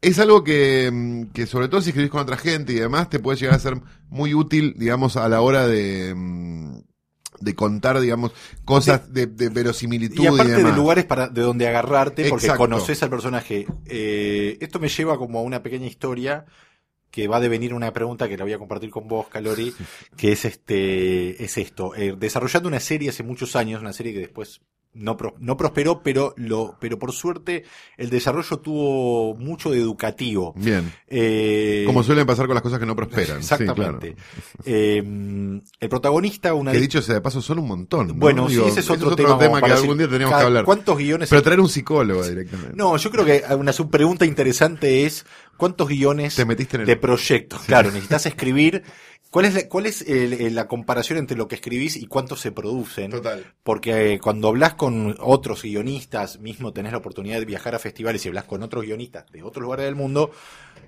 [0.00, 3.18] es algo que, mm, que sobre todo si escribís con otra gente y demás, te
[3.18, 6.78] puede llegar a ser muy útil, digamos, a la hora de, mm,
[7.40, 8.32] de contar, digamos,
[8.64, 10.76] cosas de, de verosimilitud Y aparte de demás.
[10.76, 13.66] lugares para, de donde agarrarte, porque conoces al personaje.
[13.86, 16.46] Eh, esto me lleva como a una pequeña historia
[17.10, 19.74] que va a devenir una pregunta que la voy a compartir con vos, Calori,
[20.16, 21.94] que es este, es esto.
[21.94, 24.60] Eh, desarrollando una serie hace muchos años, una serie que después
[24.94, 27.64] no, pro- no prosperó, pero lo, pero por suerte
[27.98, 30.54] el desarrollo tuvo mucho de educativo.
[30.56, 30.92] Bien.
[31.06, 33.36] Eh, Como suele pasar con las cosas que no prosperan.
[33.42, 34.14] Sí, Exactamente.
[34.14, 34.26] claro.
[34.64, 34.98] Eh,
[35.80, 38.08] el protagonista, una Que dicho sea de paso, son un montón.
[38.08, 38.14] ¿no?
[38.14, 40.64] Bueno, Digo, sí, ese es otro, tema, como que para algún día teníamos que hablar.
[40.64, 41.28] ¿Cuántos guiones?
[41.30, 42.72] Pero traer un psicólogo directamente.
[42.74, 45.26] No, yo creo que una subpregunta interesante es
[45.58, 47.60] ¿cuántos guiones Te metiste en el- de proyectos?
[47.66, 48.82] Claro, necesitas escribir.
[49.30, 52.50] ¿Cuál es, la, cuál es el- la comparación entre lo que escribís y cuántos se
[52.50, 53.10] producen?
[53.10, 53.44] Total.
[53.62, 58.24] Porque eh, cuando hablas con otros guionistas, mismo tenés la oportunidad de viajar a festivales
[58.24, 60.30] y hablas con otros guionistas de otros lugares del mundo,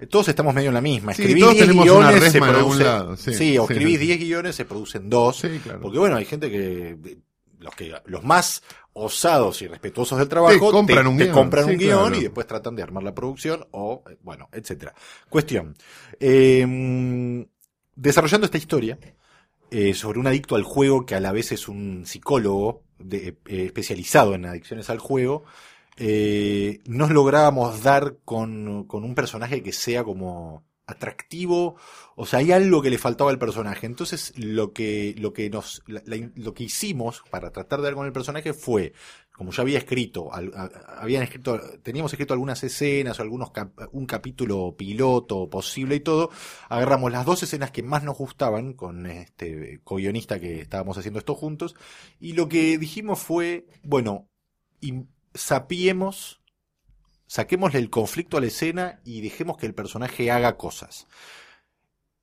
[0.01, 1.13] eh, todos estamos medio en la misma.
[1.13, 2.87] Sí, Escribís todos 10 tenemos una guiones, se producen.
[2.87, 4.07] lado, sí, Sí, o escribís sí.
[4.07, 5.37] 10 guiones, se producen dos.
[5.37, 5.81] Sí, claro.
[5.83, 6.97] Porque bueno, hay gente que
[7.59, 11.65] los que los más osados y respetuosos del trabajo Te compran un te guion, compran
[11.67, 12.17] sí, un guion claro.
[12.17, 14.95] y después tratan de armar la producción o eh, bueno, etcétera.
[15.29, 15.75] Cuestión.
[16.19, 17.47] Eh,
[17.95, 18.99] desarrollando esta historia
[19.71, 23.65] eh, sobre un adicto al juego que a la vez es un psicólogo de- eh,
[23.67, 25.45] especializado en adicciones al juego,
[26.87, 31.77] nos lográbamos dar con, con un personaje que sea como atractivo,
[32.17, 33.87] o sea, hay algo que le faltaba al personaje.
[33.87, 38.13] Entonces, lo que, lo que nos, lo que hicimos para tratar de dar con el
[38.13, 38.93] personaje fue,
[39.33, 40.53] como ya había escrito, al-
[40.99, 46.31] habían escrito, teníamos escrito algunas escenas o algunos cap- un capítulo piloto posible y todo,
[46.69, 51.35] agarramos las dos escenas que más nos gustaban con este co-guionista que estábamos haciendo esto
[51.35, 51.75] juntos,
[52.21, 54.29] y lo que dijimos fue, bueno,
[55.35, 56.40] sapiemos
[57.31, 61.07] saquémosle el conflicto a la escena y dejemos que el personaje haga cosas.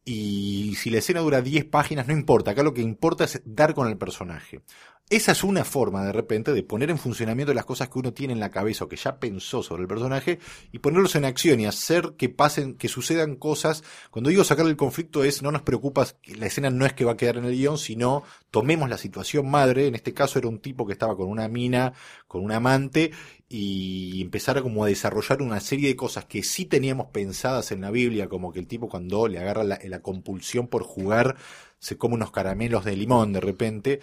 [0.04, 2.52] Y si la escena dura 10 páginas, no importa.
[2.52, 4.64] Acá lo que importa es dar con el personaje.
[5.10, 8.34] Esa es una forma, de repente, de poner en funcionamiento las cosas que uno tiene
[8.34, 10.38] en la cabeza o que ya pensó sobre el personaje
[10.74, 13.86] y ponerlos en acción y hacer que pasen, que sucedan cosas.
[14.12, 16.06] Cuando digo sacar el conflicto es, no nos preocupa,
[16.38, 19.50] la escena no es que va a quedar en el guion, sino tomemos la situación
[19.50, 19.88] madre.
[19.88, 21.94] En este caso era un tipo que estaba con una mina,
[22.28, 23.12] con un amante
[23.48, 27.92] y empezar como a desarrollar una serie de cosas que sí teníamos pensadas en la
[27.92, 31.38] Biblia, como que el tipo cuando le agarra la, la compulsión por jugar
[31.80, 34.02] se come unos caramelos de limón de repente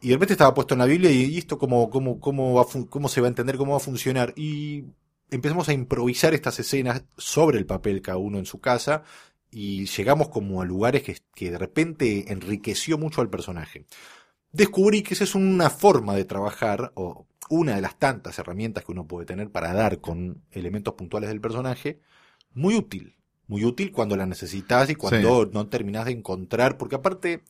[0.00, 3.08] y de repente estaba puesto en la Biblia y, esto cómo, cómo, cómo, va cómo
[3.08, 4.84] se va a entender, cómo va a funcionar y
[5.30, 9.02] empezamos a improvisar estas escenas sobre el papel cada uno en su casa
[9.50, 13.86] y llegamos como a lugares que, que de repente enriqueció mucho al personaje
[14.52, 18.92] descubrí que esa es una forma de trabajar, o una de las tantas herramientas que
[18.92, 22.00] uno puede tener para dar con elementos puntuales del personaje,
[22.52, 23.16] muy útil.
[23.48, 27.42] Muy útil cuando la necesitas y cuando no terminas de encontrar, porque aparte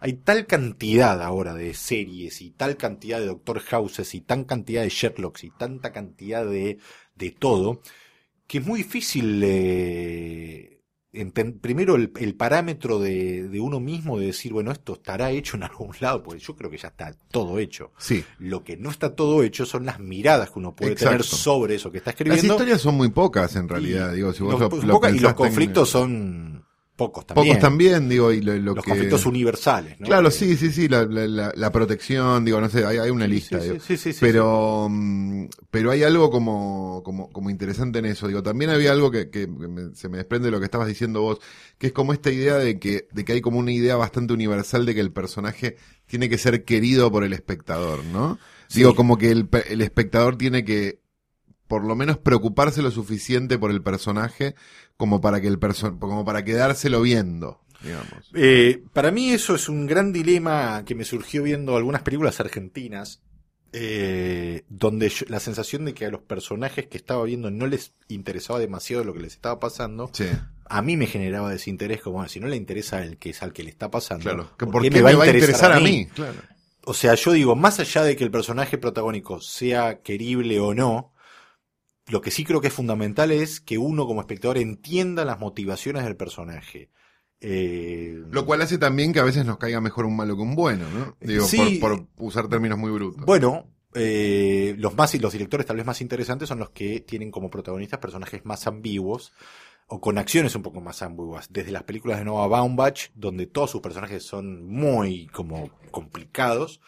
[0.00, 4.82] hay tal cantidad ahora de series y tal cantidad de Doctor Houses y tan cantidad
[4.82, 6.78] de Sherlocks y tanta cantidad de,
[7.16, 7.82] de todo,
[8.46, 10.71] que es muy difícil eh,
[11.60, 15.62] primero el, el parámetro de, de uno mismo de decir, bueno, esto estará hecho en
[15.64, 17.92] algún lado, porque yo creo que ya está todo hecho.
[17.98, 18.24] Sí.
[18.38, 21.10] Lo que no está todo hecho son las miradas que uno puede Exacto.
[21.10, 22.54] tener sobre eso que está Las escribiendo.
[22.54, 25.14] historias son muy pocas en realidad, Y digo, si vos los, lo, pues, lo pocas-
[25.14, 26.64] y los en- conflictos son
[27.06, 27.48] pocos también.
[27.48, 28.90] Pocos también, digo, y lo, lo los que...
[28.90, 30.06] conflictos universales, ¿no?
[30.06, 33.26] Claro, sí, sí, sí, la, la, la- la protección, digo, no sé, hay, hay una
[33.26, 33.80] lista, sí, digo.
[33.80, 38.26] sí, sí, sí, pero, mm, pero hay algo como, como, como interesante en eso.
[38.28, 41.22] Digo, también había algo que, que me- se me desprende de lo que estabas diciendo
[41.22, 41.38] vos,
[41.78, 44.86] que es como esta idea de que, de que hay como una idea bastante universal
[44.86, 48.38] de que el personaje tiene que ser querido por el espectador, ¿no?
[48.74, 51.00] Digo, como que el espectador tiene que
[51.72, 54.54] por lo menos preocuparse lo suficiente por el personaje
[54.98, 58.30] como para que el perso como para quedárselo viendo, digamos.
[58.34, 63.22] Eh, para mí eso es un gran dilema que me surgió viendo algunas películas argentinas,
[63.72, 67.94] eh, donde yo- la sensación de que a los personajes que estaba viendo no les
[68.08, 70.26] interesaba demasiado lo que les estaba pasando, Sí.
[70.66, 73.62] a mí me generaba desinterés, como si no le interesa el que es al que
[73.62, 74.24] le está pasando.
[74.24, 76.04] Claro, que ¿por ¿por qué qué me va a interesar a mí?
[76.14, 76.34] Claro.
[76.84, 81.11] O sea, yo digo, más allá de que el personaje protagónico sea querible o no,
[82.08, 86.04] lo que sí creo que es fundamental es que uno como espectador entienda las motivaciones
[86.04, 86.90] del personaje.
[87.40, 90.54] Eh, Lo cual hace también que a veces nos caiga mejor un malo que un
[90.54, 91.16] bueno, ¿no?
[91.20, 91.78] Digo, Sí.
[91.80, 93.24] por, por usar términos muy brutos.
[93.24, 97.50] Bueno, eh, los más los directores tal vez más interesantes son los que tienen como
[97.50, 99.32] protagonistas personajes más ambiguos
[99.88, 101.48] o con acciones un poco más ambiguas.
[101.52, 106.80] Desde las películas de Noah Baumbach, donde todos sus personajes son muy como complicados,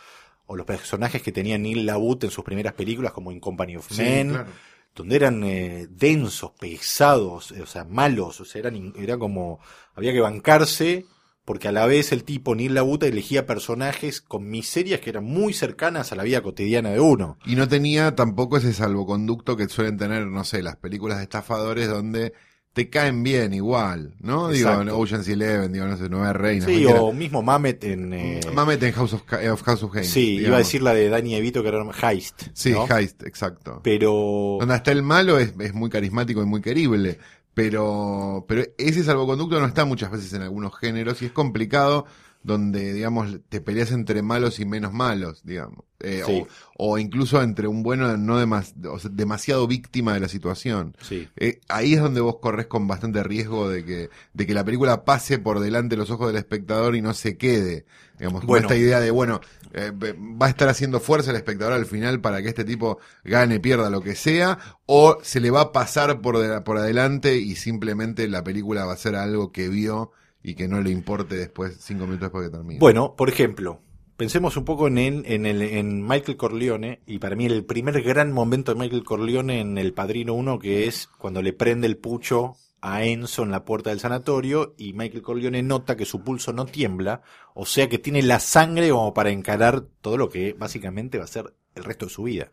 [0.47, 3.89] o los personajes que tenía Neil LaBute en sus primeras películas, como In Company of
[3.91, 4.51] Sí, Men, claro.
[4.95, 9.61] Donde eran eh, densos, pesados, eh, o sea, malos, o sea, eran, era como,
[9.95, 11.07] había que bancarse,
[11.45, 15.53] porque a la vez el tipo Neil LaBute elegía personajes con miserias que eran muy
[15.53, 17.39] cercanas a la vida cotidiana de uno.
[17.45, 21.89] Y no tenía tampoco ese salvoconducto que suelen tener, no sé, las películas de estafadores
[21.89, 22.33] donde
[22.75, 24.51] te caen bien igual, ¿no?
[24.51, 24.85] Exacto.
[24.85, 26.67] Digo, Ocean's Eleven, digo, no sé, Nueva Reina.
[26.67, 27.01] Sí, cualquiera.
[27.03, 28.13] o mismo Mamet en...
[28.13, 30.11] eh, Mamet en House of, Ca- of House of Games.
[30.11, 32.43] sí, iba a decir la de Danny Evito que era Heist.
[32.53, 32.87] Sí, ¿no?
[32.95, 33.81] Heist, exacto.
[33.83, 34.57] Pero...
[34.61, 37.19] Donde está el malo es, es muy carismático y muy querible.
[37.55, 42.05] Pero, pero ese salvoconducto no está muchas veces en algunos géneros y es complicado
[42.45, 45.85] donde, digamos, te peleas entre malos y menos malos, digamos.
[46.01, 46.45] Eh, Sí.
[46.77, 50.95] o, o incluso entre un bueno no demas- o sea, demasiado víctima de la situación.
[51.01, 51.27] Sí.
[51.37, 55.05] Eh, ahí es donde vos corres con bastante riesgo de que, de que la película
[55.05, 57.87] pase por delante de los ojos del espectador y no se quede.
[58.19, 59.41] Digamos, con esta idea de, bueno,
[59.73, 63.59] eh, va a estar haciendo fuerza el espectador al final para que este tipo gane,
[63.59, 67.57] pierda lo que sea, o se le va a pasar por, de- por adelante y
[67.57, 70.13] simplemente la película va a ser algo que vio
[70.45, 72.79] y que no le importe después, cinco minutos después que termine.
[72.79, 73.81] Bueno, por ejemplo,
[74.17, 78.01] pensemos un poco en, el- en, el, en Michael Corleone, y para mí el primer
[78.03, 81.97] gran momento de Michael Corleone en El Padrino 1, que es cuando le prende el
[81.97, 86.53] pucho a Enzo en la puerta del sanatorio, y Michael Corleone nota que su pulso
[86.53, 87.23] no tiembla,
[87.55, 91.29] o sea que tiene la sangre como para encarar todo lo que básicamente va a
[91.29, 92.51] ser el resto de su vida.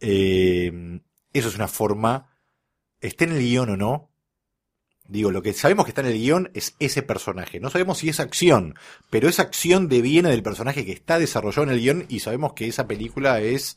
[0.00, 1.00] Eh,
[1.32, 2.36] eso es una forma,
[3.00, 4.10] esté en el guion o no,
[5.06, 7.60] Digo, lo que sabemos que está en el guion es ese personaje.
[7.60, 8.74] No sabemos si es acción,
[9.10, 12.68] pero esa acción deviene del personaje que está desarrollado en el guion y sabemos que
[12.68, 13.76] esa película es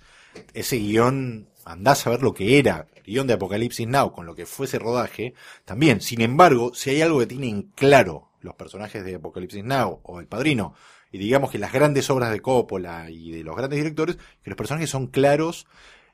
[0.54, 4.46] ese guion, andás a ver lo que era, guion de Apocalipsis Now, con lo que
[4.46, 5.34] fue ese rodaje,
[5.66, 6.00] también.
[6.02, 10.28] Sin embargo, si hay algo que tienen claro los personajes de Apocalipsis Now o El
[10.28, 10.76] Padrino,
[11.12, 14.58] y digamos que las grandes obras de Coppola y de los grandes directores, que los
[14.58, 15.68] personajes son claros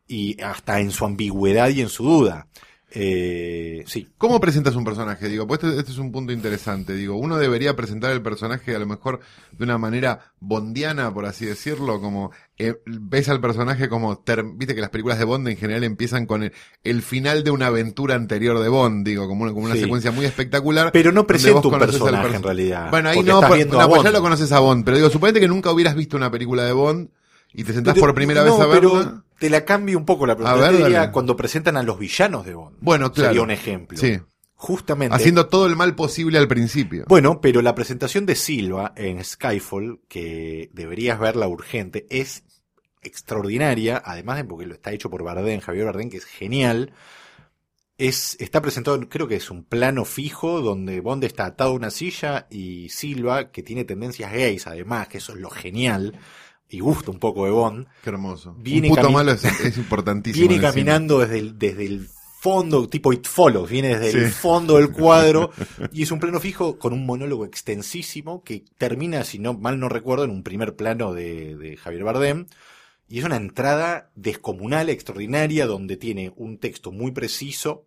[0.07, 2.47] y hasta en su ambigüedad y en su duda.
[2.95, 5.27] Eh, sí, ¿Cómo presentas un personaje?
[5.27, 6.93] Digo, pues este, este es un punto interesante.
[6.93, 9.19] Digo, uno debería presentar el personaje a lo mejor
[9.51, 14.75] de una manera bondiana, por así decirlo, como eh, ves al personaje como, ter- viste
[14.75, 16.53] que las películas de Bond en general empiezan con el,
[16.83, 19.81] el final de una aventura anterior de Bond, digo, como una, como una Sí.
[19.81, 20.91] secuencia muy espectacular.
[20.91, 22.91] Pero no presenta un personaje perso- en realidad.
[22.91, 25.47] Bueno, ahí no, viendo no, pues ya lo conoces a Bond, pero digo, suponete que
[25.47, 27.09] nunca hubieras visto una película de Bond
[27.53, 29.23] y te sentás Pero- por primera no, vez a verla.
[29.39, 30.57] te la cambio un poco la pregunta.
[30.57, 31.11] A ver, Yo te diría dale.
[31.11, 32.77] cuando presentan a los villanos de Bond.
[32.81, 33.29] Bueno, claro.
[33.29, 33.97] Sería un ejemplo.
[33.97, 34.19] Sí.
[34.55, 35.15] Justamente.
[35.15, 37.03] Haciendo todo el mal posible al principio.
[37.09, 42.43] Bueno, pero la presentación de Silva en Skyfall, que deberías verla urgente, es
[43.01, 46.93] extraordinaria, además de porque lo está hecho por Bardem, Javier Bardem, que es genial.
[47.97, 51.91] Es, está presentado, creo que es un plano fijo donde Bond está atado a una
[51.91, 56.17] silla y Silva, que tiene tendencias gays además, que eso es lo genial,
[56.73, 58.55] y gusta un poco de Bond, Qué hermoso.
[58.57, 60.47] Viene un puto malo es, es importantísimo.
[60.47, 62.07] viene caminando desde el, desde el
[62.39, 65.51] fondo, tipo It Follows, viene desde el fondo del cuadro
[65.93, 69.87] y es un plano fijo con un monólogo extensísimo que termina, si no mal no
[69.87, 72.47] recuerdo, en un primer plano de, de Javier Bardem.
[73.07, 77.85] Y es una entrada descomunal, extraordinaria, donde tiene un texto muy preciso,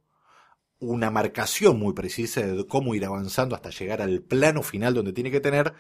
[0.79, 5.33] una marcación muy precisa de cómo ir avanzando hasta llegar al plano final donde tiene
[5.33, 5.75] que tener,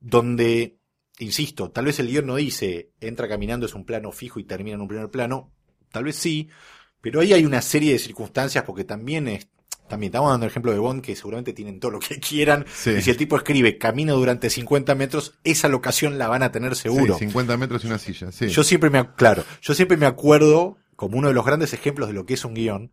[0.00, 0.78] donde,
[1.18, 4.74] insisto, tal vez el guion no dice entra caminando es un plano fijo y termina
[4.76, 5.52] en un primer plano,
[5.90, 6.48] tal vez sí,
[7.00, 9.48] pero ahí hay una serie de circunstancias porque también es,
[9.88, 12.90] también estamos dando el ejemplo de Bond que seguramente tienen todo lo que quieran Sí.
[12.90, 16.76] y si el tipo escribe camino durante 50 metros, esa locación la van a tener
[16.76, 17.14] seguro.
[17.14, 18.48] Sí, 50 metros y una silla, sí.
[18.48, 22.14] Yo siempre me, claro, yo siempre me acuerdo, como uno de los grandes ejemplos de
[22.14, 22.92] lo que es un guion,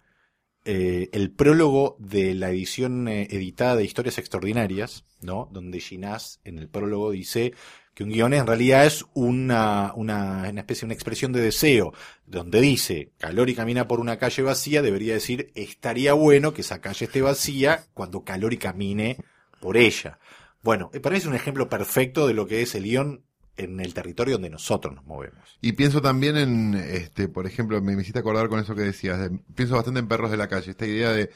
[0.67, 5.47] eh, el prólogo de la edición eh, editada de Historias Extraordinarias, ¿no?
[5.51, 7.53] Donde Ginás en el prólogo dice
[7.95, 11.93] que un guion en realidad es una, una, una especie, una expresión de deseo,
[12.27, 17.05] donde dice, Calori camina por una calle vacía, debería decir, estaría bueno que esa calle
[17.05, 19.17] esté vacía cuando Calori camine
[19.61, 20.19] por ella.
[20.61, 23.23] Bueno, eh, para mí es un ejemplo perfecto de lo que es el guion
[23.57, 25.57] en el territorio donde nosotros nos movemos.
[25.61, 29.39] Y pienso también en, este, por ejemplo, me, hiciste acordar con eso que decías, de-
[29.55, 31.29] pienso bastante en Perros de la Calle, esta idea de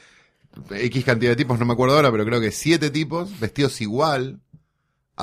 [0.70, 4.40] X cantidad de tipos, no me acuerdo ahora, pero creo que siete tipos vestidos igual,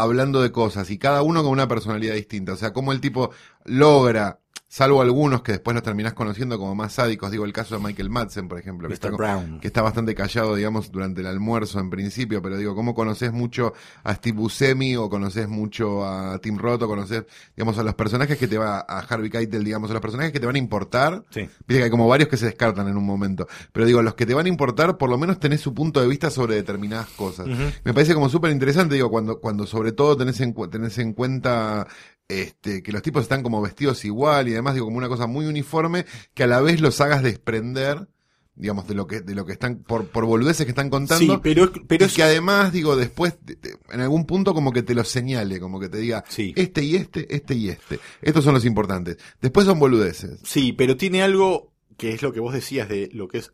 [0.02, 2.54] hablando de cosas, y cada uno con una personalidad distinta.
[2.54, 3.32] O sea, cómo el tipo
[3.66, 7.84] logra, salvo algunos que después los terminás conociendo como más sádicos, digo el caso de
[7.84, 9.60] Michael Madsen, por ejemplo, que está, Brown.
[9.60, 13.74] que está bastante callado, digamos, durante el almuerzo en principio, pero digo, ¿cómo conoces mucho
[14.04, 18.38] a Steve Buscemi o conoces mucho a Tim Roth o conoces, digamos, a los personajes
[18.38, 21.24] que te va, a Harvey Keitel, digamos, a los personajes que te van a importar?
[21.30, 21.42] Sí.
[21.42, 23.48] Viste que hay como varios que se descartan en un momento.
[23.72, 26.08] Pero digo, los que te van a importar, por lo menos tenés su punto de
[26.08, 27.48] vista sobre determinadas cosas.
[27.48, 31.88] Me parece como súper interesante, digo, cuando, cuando sobre todo tenés en, tenés en cuenta
[32.28, 35.46] este, que los tipos están como vestidos igual y además, digo, como una cosa muy
[35.46, 38.08] uniforme, que a la vez los hagas desprender,
[38.56, 41.36] digamos, de lo que, de lo que están, por, por boludeces que están contando.
[41.36, 44.72] Sí, pero, pero y es que además, digo, después, te- te- en algún punto como
[44.74, 46.54] que te lo señale, como que te diga, Sí.
[46.58, 48.00] este y este, este y este.
[48.22, 49.18] Estos son los importantes.
[49.42, 50.40] Después son boludeces.
[50.44, 53.52] Sí, pero tiene algo que es lo que vos decías de lo que es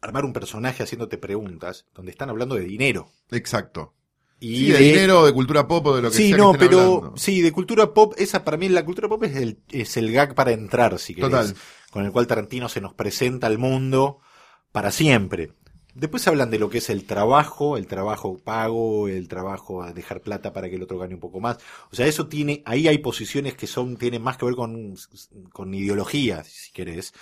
[0.00, 3.10] armar un personaje haciéndote preguntas donde están hablando de dinero.
[3.32, 3.92] Exacto.
[4.38, 6.58] Y Sí, de dinero, de cultura pop o de lo que Sí, sea no, que
[6.64, 7.16] estén pero hablando.
[7.16, 10.34] sí, de cultura pop, esa para mí la cultura pop es el, es el gag
[10.34, 11.56] para entrar, si querés, Total.
[11.90, 14.20] con el cual Tarantino se nos presenta al mundo
[14.72, 15.52] para siempre.
[15.94, 20.20] Después hablan de lo que es el trabajo, el trabajo pago, el trabajo a dejar
[20.20, 21.56] plata para que el otro gane un poco más.
[21.90, 24.94] O sea, eso tiene, ahí hay posiciones que son, tienen más que ver con,
[25.52, 27.14] con ideología, si querés.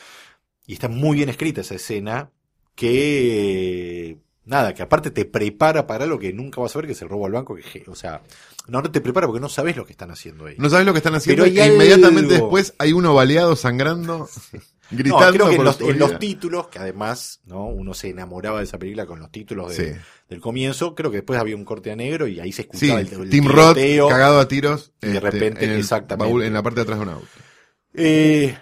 [0.66, 2.32] Y está muy bien escrita esa escena,
[2.74, 7.02] que, nada, que aparte te prepara para lo que nunca vas a ver, que es
[7.02, 8.22] el robo al banco, que, o sea,
[8.68, 10.54] no, no te prepara porque no sabes lo que están haciendo ahí.
[10.58, 14.28] No sabes lo que están haciendo e hay inmediatamente después hay uno baleado, sangrando,
[14.90, 15.26] gritando.
[15.26, 17.66] No, creo que en los, en títulos, que además, ¿no?
[17.66, 20.00] Uno se enamoraba de esa película con los títulos de- Sí.
[20.28, 23.00] del comienzo, creo que después había un corte a negro y ahí se Sí, escuchaba
[23.00, 23.76] el, el Tim Roth
[24.08, 24.92] cagado a tiros.
[25.00, 26.32] este, y de repente, en el exactamente.
[26.32, 27.26] baúl- en la parte de atrás de un auto.
[27.94, 28.56] Eh,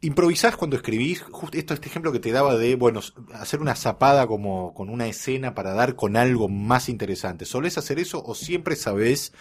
[0.00, 3.00] improvisás cuando escribís, justo esto, este ejemplo que te daba de, bueno,
[3.34, 7.44] hacer una zapada como con una escena para dar con algo más interesante.
[7.44, 9.32] ¿Solés hacer eso o siempre sabés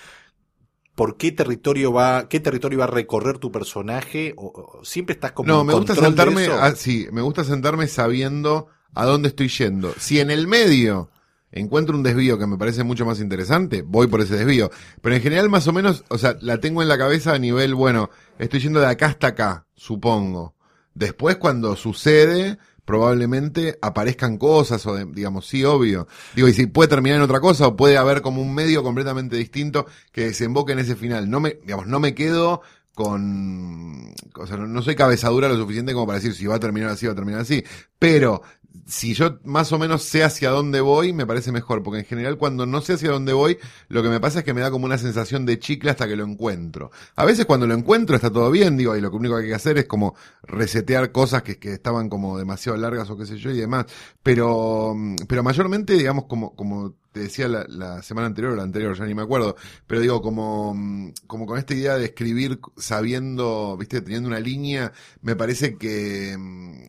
[0.95, 4.33] por qué territorio va, qué territorio va a recorrer tu personaje?
[4.37, 6.53] O, o siempre estás como No, me gusta sentarme, eso?
[6.53, 9.93] a- sí, me gusta sentarme sabiendo a dónde estoy yendo.
[9.97, 11.09] Si en el medio
[11.51, 14.69] encuentro un desvío que me parece mucho más interesante, voy por ese desvío.
[15.01, 17.75] Pero en general más o menos, o sea, la tengo en la cabeza a nivel,
[17.75, 20.55] bueno, estoy yendo de acá hasta acá, supongo.
[20.93, 26.07] Después cuando sucede, probablemente aparezcan cosas o de- digamos, sí, obvio.
[26.35, 29.35] Digo, y si puede terminar en otra cosa o puede haber como un medio completamente
[29.38, 31.29] distinto que desemboque en ese final.
[31.29, 32.62] No me, digamos, no me quedo
[32.95, 36.89] con, o sea, no, soy cabezadura lo suficiente como para decir si va a terminar
[36.89, 37.63] así, va a terminar así.
[37.97, 38.41] Pero
[38.86, 42.38] si yo más o menos sé hacia dónde voy, me parece mejor, porque en general
[42.38, 44.86] cuando no sé hacia dónde voy, lo que me pasa es que me da como
[44.86, 46.91] una sensación de chicle hasta que lo encuentro.
[47.15, 49.55] A veces cuando lo encuentro está todo bien, digo, y lo único que hay que
[49.55, 53.51] hacer es como resetear cosas que, que estaban como demasiado largas o qué sé yo
[53.51, 53.86] y demás.
[54.23, 58.63] Pero, mm, pero mayormente, digamos, como, como te decía la, la semana anterior o la
[58.63, 59.55] anterior, ya ni me acuerdo,
[59.88, 64.91] pero digo, como, mm, como con esta idea de escribir sabiendo, viste, teniendo una línea,
[65.21, 66.84] me parece que, mm,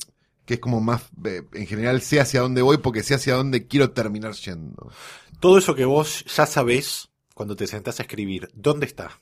[0.51, 3.69] que es como más, eh, en general sé hacia dónde voy porque sé hacia dónde
[3.69, 4.91] quiero terminar yendo.
[5.39, 9.21] Todo eso que vos ya sabés cuando te sentás a escribir, ¿dónde está?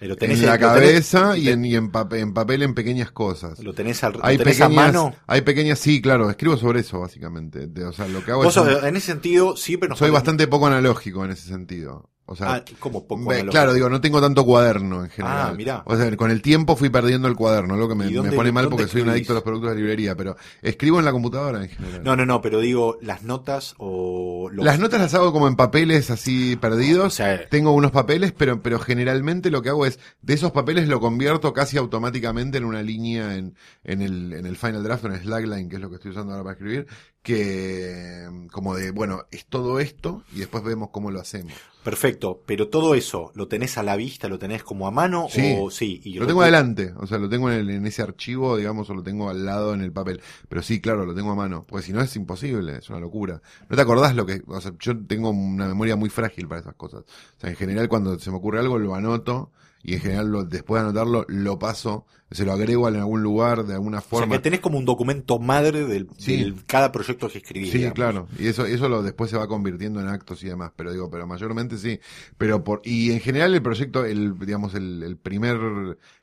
[0.00, 2.74] Lo tenés En la lo tenés- cabeza y en, y en, papel, en papel en
[2.74, 3.60] pequeñas cosas.
[3.60, 5.14] lo tenés, al, lo Hay a pequeñas, mano.
[5.28, 7.68] hay pequeñas, sí, claro, escribo sobre eso básicamente.
[7.68, 10.10] De- o sea, lo que hago Vos es, sos- en ese sentido siempre nos soy
[10.10, 12.09] bastante poco analógico en ese sentido.
[12.32, 13.28] O sea, Ah, como poco.
[13.50, 15.48] Claro, digo, no tengo tanto cuaderno en general.
[15.50, 15.82] Ah, mirá.
[15.84, 18.36] O sea, con el tiempo fui perdiendo el cuaderno, lo que me, ¿Y dónde- me
[18.36, 21.10] pone mal porque soy un adicto a los productos de librería, pero escribo en la
[21.10, 22.04] computadora en general.
[22.04, 25.56] No, no, no, pero digo, las notas o los- Las notas las hago como en
[25.56, 27.06] papeles así perdidos.
[27.06, 30.86] O sea, Tengo unos papeles, pero, pero generalmente lo que hago es, de esos papeles
[30.86, 35.12] lo convierto casi automáticamente en una línea en, en el, en el Final Draft, en
[35.14, 36.86] el Slackline, que es lo que estoy usando ahora para escribir,
[37.22, 41.52] que como de, bueno, es todo esto y después vemos cómo lo hacemos.
[41.82, 45.54] Perfecto, pero todo eso, ¿lo tenés a la vista, lo tenés como a mano Sí.
[45.58, 46.00] o sí?
[46.04, 48.94] Y Lo tengo adelante, o sea, lo tengo en, el- en ese archivo, digamos, o
[48.94, 50.20] lo tengo al lado en el papel.
[50.48, 53.40] Pero sí, claro, lo tengo a mano, porque si no es imposible, es una locura.
[53.68, 56.74] No te acordás lo que, o sea, yo tengo una memoria muy frágil para esas
[56.74, 57.02] cosas.
[57.02, 59.50] O sea, en general cuando se me ocurre algo lo anoto
[59.82, 63.64] y en general lo- después de anotarlo lo paso, se lo agrego en algún lugar
[63.64, 64.36] de alguna O sea, forma.
[64.36, 66.36] que tenés como un documento madre del, Sí.
[66.36, 67.70] del cada proyecto que escribís.
[67.72, 67.94] Sí, digamos.
[67.94, 68.28] claro.
[68.38, 70.70] Y eso, eso lo después se va convirtiendo en actos y demás.
[70.76, 71.98] Pero digo, pero mayormente sí.
[72.38, 75.56] Pero por, y en general el proyecto, el, digamos, el, el primer,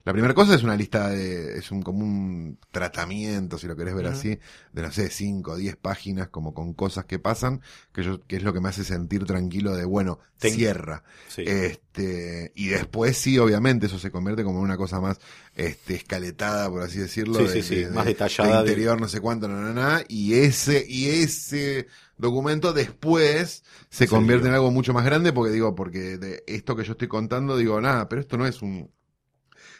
[0.05, 3.93] la primera cosa es una lista de, es un, como un tratamiento, si lo querés
[3.95, 4.39] ver así,
[4.71, 8.37] de no sé, cinco o diez páginas, como con cosas que pasan, que yo, que
[8.37, 11.03] es lo que me hace sentir tranquilo de, bueno, Ten- cierra.
[11.27, 11.43] Sí.
[11.45, 15.19] Este, y después sí, obviamente, eso se convierte como en una cosa más,
[15.57, 17.39] este, escaletada, por así decirlo.
[17.39, 19.73] Sí, de- sí, sí, de- más de- detallada de interior, no sé cuánto, na, na,
[19.73, 25.51] na, y ese, y ese documento después se convierte en algo mucho más grande, porque
[25.51, 28.91] digo, porque de esto que yo estoy contando, digo, nada, pero esto no es un,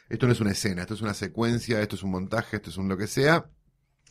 [0.09, 2.77] esto no es una escena, esto es una secuencia, esto es un montaje, esto es
[2.77, 3.45] un lo que sea,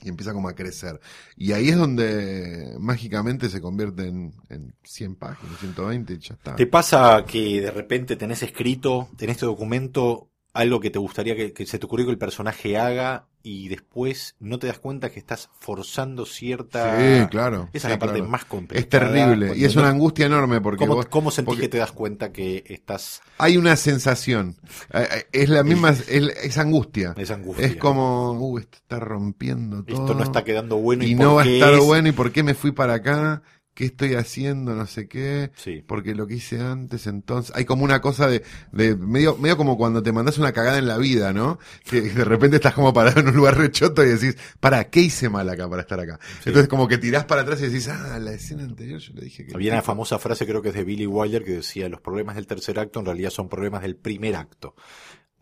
[0.03, 1.01] y empieza como a crecer.
[1.37, 6.55] Y ahí es donde mágicamente se convierte en, en 100 páginas, 120 y ya está.
[6.55, 11.53] ¿Te pasa que de repente tenés escrito en este documento algo que te gustaría que,
[11.53, 15.21] que se te ocurrió que el personaje haga y después no te das cuenta que
[15.21, 16.99] estás forzando cierta...
[16.99, 17.69] Sí, claro.
[17.73, 18.31] Esa sí, es la parte claro.
[18.31, 18.81] más complicada.
[18.81, 21.79] Es terrible, y es una angustia enorme porque ¿Cómo, vos- cómo sentís porque- que te
[21.79, 23.21] das cuenta que estás...
[23.39, 24.57] hay una sensación,
[24.93, 27.15] eh, eh, es la misma, es, es angustia.
[27.17, 27.67] Esa angustia.
[27.67, 30.01] Es como, uh, esto está rompiendo todo.
[30.01, 31.85] Esto no está quedando bueno y, no va a estar es?
[31.85, 33.43] bueno y por qué me fui para acá
[33.77, 34.75] ¿qué estoy haciendo?
[34.75, 35.53] No sé qué.
[35.55, 35.85] Sí.
[35.87, 37.55] Porque lo que hice antes, entonces.
[37.55, 40.87] Hay como una cosa de, de medio, medio como cuando te mandas una cagada en
[40.87, 41.61] la vida, ¿no?
[41.85, 45.29] Que de repente estás como parado en un lugar rechoto y decís, para, ¿qué hice
[45.29, 46.19] mal acá para estar acá?
[46.39, 49.47] Entonces como que tirás para atrás y decís, ah, la escena anterior yo le dije
[49.47, 49.55] que.
[49.55, 52.47] Había una famosa frase, creo que es de Billy Wilder, que decía, los problemas del
[52.47, 54.75] tercer acto en realidad son problemas del primer acto.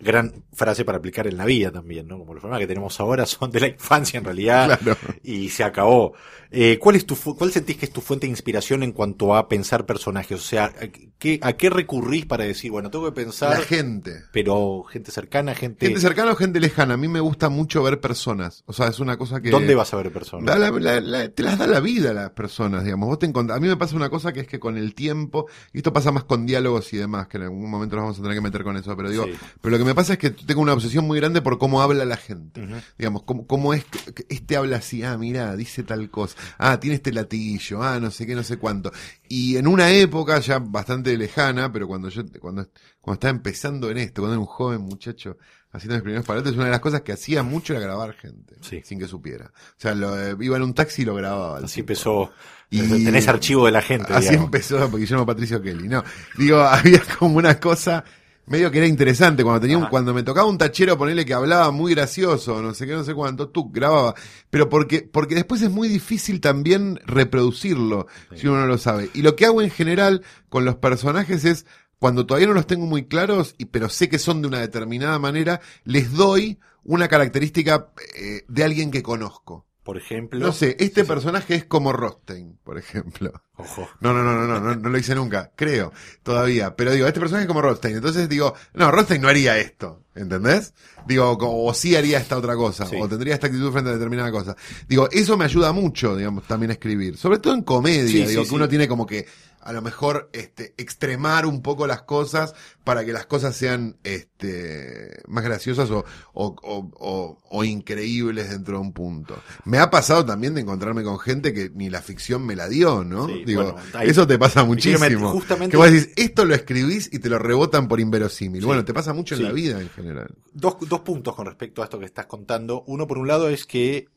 [0.05, 2.19] Gran frase para aplicar en la vida también, ¿no?
[2.19, 4.99] Como los problemas que tenemos ahora son de la infancia en realidad Claro.
[5.23, 6.13] y se acabó.
[6.51, 9.49] Eh, ¿Cuál es tu cuál sentís que es tu fuente de inspiración en cuanto a
[9.49, 10.39] pensar personajes?
[10.39, 10.87] O sea, ¿a
[11.19, 14.23] qué, a qué recurrís para decir, bueno, tengo que pensar, La gente.
[14.33, 16.95] pero gente cercana, gente, Gente cercana o gente lejana.
[16.95, 18.63] A mí me gusta mucho ver personas.
[18.67, 19.51] O sea, es una cosa que.
[19.51, 20.47] ¿dónde vas a ver personas?
[20.47, 23.09] Da la- la- la- te las da la vida las personas, digamos.
[23.09, 25.79] Vos te a mí me pasa una cosa que es que con el tiempo, y
[25.79, 28.37] esto pasa más con diálogos y demás, que en algún momento nos vamos a tener
[28.37, 29.33] que meter con eso, pero digo, Sí.
[29.61, 32.05] pero lo que me pasa es que tengo una obsesión muy grande por cómo habla
[32.05, 32.67] la gente.
[32.99, 36.79] Digamos, cómo, cómo es que que este habla así, ah, mira, dice tal cosa, ah,
[36.81, 38.93] tiene este latillo, ah, no sé qué, no sé cuánto.
[39.29, 42.69] Y en una época ya bastante lejana, pero cuando yo, cuando,
[43.01, 45.39] cuando estaba empezando en esto, cuando era un joven muchacho,
[45.73, 48.81] haciendo mis primeros paletes, una de las cosas que hacía mucho era grabar gente, Sí.
[48.85, 49.47] sin que supiera.
[49.47, 51.59] O sea, lo, eh, iba en un taxi y lo grababa.
[51.59, 51.93] Así tipo.
[51.93, 52.33] empezó.
[52.71, 54.13] Y- Tenés archivo de la gente.
[54.13, 54.47] Así digamos.
[54.47, 55.89] empezó Guillermo Patricio Kelly.
[55.89, 56.03] No,
[56.39, 58.05] digo, había como una cosa
[58.47, 61.71] medio que era interesante cuando tenía un, cuando me tocaba un tachero ponerle que hablaba
[61.71, 64.15] muy gracioso, no sé qué, no sé cuánto, tú grababa,
[64.51, 69.11] pero porque porque después es muy difícil también reproducirlo si uno no lo sabe.
[69.15, 71.67] Y lo que hago en general con los personajes es
[71.99, 75.19] cuando todavía no los tengo muy claros y pero sé que son de una determinada
[75.19, 79.67] manera, les doy una característica eh, de alguien que conozco.
[79.85, 80.41] Por ejemplo.
[80.41, 83.33] No sé, este personaje es como Rostein, por ejemplo.
[83.57, 83.87] Ojo.
[84.01, 86.75] No, no, no, no, no, no, no lo hice nunca, creo, todavía.
[86.75, 87.97] Pero digo, este personaje es como Rothstein.
[87.97, 90.75] Entonces digo, no, Rothstein no haría esto, ¿entendés?
[91.07, 92.97] Digo, o sí haría esta otra cosa, Sí.
[93.01, 94.57] o tendría esta actitud frente a determinada cosa.
[94.89, 97.17] Digo, eso me ayuda mucho, digamos, también a escribir.
[97.17, 99.27] Sobre todo en comedia, Sí, digo, sí, que uno tiene como que,
[99.61, 102.55] a lo mejor, este, extremar un poco las cosas
[102.85, 106.05] para que las cosas sean, este, más graciosas o,
[106.35, 109.37] o, o, o- increíbles dentro de un punto.
[109.65, 113.05] Me ha pasado también de encontrarme con gente que ni la ficción me la dio,
[113.05, 113.27] ¿no?
[113.27, 115.31] Sí, Digo, bueno, ahí- eso te pasa muchísimo.
[115.33, 118.61] justamente- Que vos decís, esto lo escribís y te lo rebotan por inverosímil.
[118.61, 118.67] Sí.
[118.67, 120.04] Bueno, te pasa mucho en la vida en general.
[120.53, 122.85] Dos, dos puntos con respecto a esto que estás contando.
[122.87, 124.09] Uno, por un lado, es que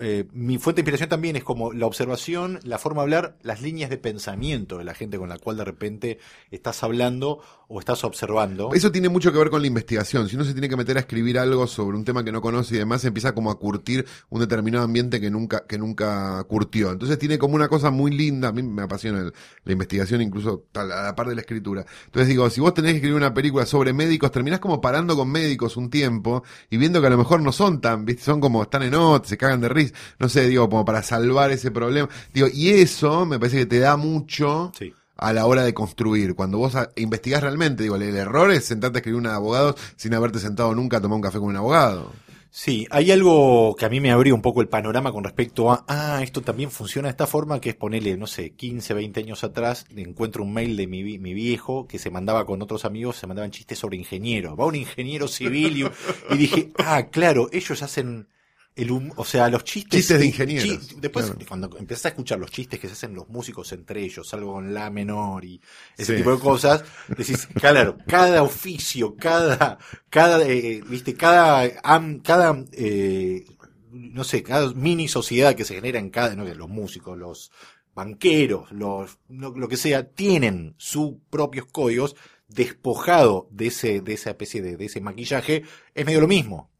[0.00, 3.62] eh, mi fuente de inspiración también es como la observación, la forma de hablar, las
[3.62, 6.18] líneas de pensamiento de la gente con la cual de repente
[6.50, 8.70] estás hablando o estás observando.
[8.74, 10.28] Eso tiene mucho que ver con la investigación.
[10.28, 12.74] Si uno se tiene que meter a escribir algo sobre un tema que no conoce
[12.74, 16.90] y demás, empieza como a curtir un determinado ambiente que nunca, que nunca curtió.
[16.90, 18.48] Entonces tiene como una cosa muy linda.
[18.48, 19.32] A mí me apasiona
[19.64, 21.86] la investigación, incluso a la, a par de la escritura.
[22.04, 25.30] Entonces digo, si vos tenés que escribir una película sobre médicos, terminás como parando con
[25.30, 28.82] médicos un tiempo y viendo que a lo mejor no son tan, son como, están
[28.82, 29.94] en ot, se cagan de risa.
[30.18, 32.08] No sé, digo, como para salvar ese problema.
[32.34, 34.92] Digo, y eso me parece que te da mucho Sí.
[35.16, 36.34] a la hora de construir.
[36.34, 40.14] Cuando vos investigás realmente, digo, el, error es sentarte a escribir una de abogados sin
[40.14, 42.12] haberte sentado nunca a tomar un café con un abogado.
[42.54, 45.86] Sí, hay algo que a mí me abrió un poco el panorama con respecto a,
[45.88, 49.42] ah, esto también funciona de esta forma, que es ponerle, no sé, 15, 20 años
[49.42, 53.26] atrás, encuentro un mail de mi, mi viejo que se mandaba con otros amigos, se
[53.26, 54.58] mandaban chistes sobre ingenieros.
[54.60, 58.28] Va un ingeniero civil y, y dije, ah, claro, ellos hacen
[58.74, 60.00] el hum- o sea, los chistes.
[60.00, 61.40] Chistes de ingenieros, después, claro.
[61.46, 64.72] cuando empezás a escuchar los chistes que se hacen los músicos entre ellos, algo con
[64.72, 65.60] la menor y
[65.96, 66.16] ese Sí.
[66.18, 73.44] tipo de cosas, decís, claro, cada oficio, cada, cada, eh, viste, cada, am- cada, eh,
[73.90, 77.50] no sé, cada mini sociedad que se genera en cada, no sé, los músicos, los
[77.94, 82.16] banqueros, los, lo, lo que sea, tienen sus propios códigos
[82.48, 85.64] despojado de ese, de esa especie de, de ese maquillaje,
[85.94, 86.70] es medio lo mismo.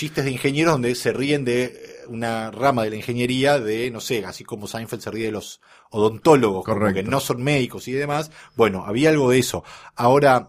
[0.00, 1.72] Chistes de ingenieros donde se ríen de eh,
[2.08, 5.60] una rama de la ingeniería de, no sé, así como Seinfeld se ríe de los
[5.90, 6.94] odontólogos, Correcto.
[6.94, 8.30] que no son médicos y demás.
[8.56, 9.62] Bueno, había algo de eso.
[9.94, 10.48] Ahora,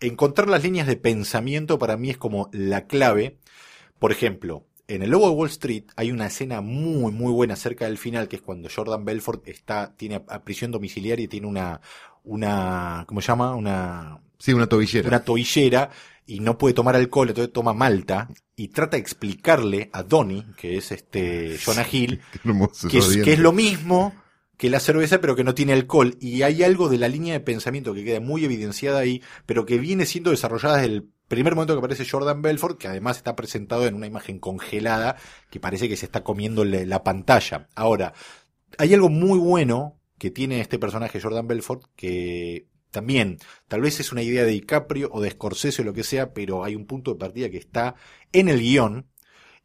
[0.00, 3.38] encontrar las líneas de pensamiento para mí es como la clave.
[4.00, 7.84] Por ejemplo, en el Lobo de Wall Street hay una escena muy, muy buena cerca
[7.84, 11.80] del final, que es cuando Jordan Belfort está, tiene a prisión domiciliaria y tiene una,
[12.24, 13.54] una, ¿cómo se llama?
[13.54, 15.06] Una, Sí, una tobillera.
[15.06, 15.90] una tobillera
[16.26, 20.76] y no puede tomar alcohol, entonces toma malta y trata de explicarle a Donnie, que
[20.76, 22.20] es este Jonah Hill,
[22.90, 24.14] que es, que es lo mismo
[24.56, 26.16] que la cerveza, pero que no tiene alcohol.
[26.20, 29.78] Y hay algo de la línea de pensamiento que queda muy evidenciada ahí, pero que
[29.78, 33.86] viene siendo desarrollada desde el primer momento que aparece Jordan Belfort, que además está presentado
[33.86, 35.16] en una imagen congelada
[35.50, 37.68] que parece que se está comiendo la pantalla.
[37.74, 38.12] Ahora,
[38.78, 44.12] hay algo muy bueno que tiene este personaje Jordan Belfort que también tal vez es
[44.12, 47.12] una idea de DiCaprio o de Scorsese o lo que sea, pero hay un punto
[47.12, 47.96] de partida que está
[48.32, 49.08] en el guion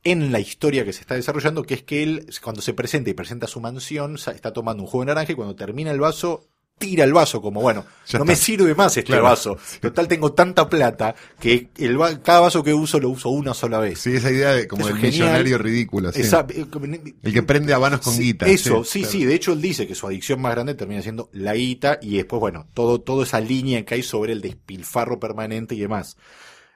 [0.03, 3.13] en la historia que se está desarrollando, que es que él, cuando se presenta y
[3.13, 7.03] presenta su mansión, está tomando un jugo de naranja y cuando termina el vaso, tira
[7.03, 9.23] el vaso como, bueno, Ya no me sirve más este Claro.
[9.23, 9.57] vaso.
[9.81, 13.79] Total, tengo tanta plata que el va- cada vaso que uso lo uso una sola
[13.79, 13.99] vez.
[13.99, 15.27] Sí, esa idea de como Eso el es genial.
[15.29, 16.11] millonario ridículo.
[16.11, 16.21] sí.
[16.21, 16.65] Esa- eh,
[17.23, 18.45] El que prende habanos con Sí, guita.
[18.45, 19.29] Eso, sí, sí, claro.
[19.29, 22.39] De hecho, él dice que su adicción más grande termina siendo la guita y después,
[22.39, 26.15] bueno, todo, toda esa línea que hay sobre el despilfarro permanente y demás.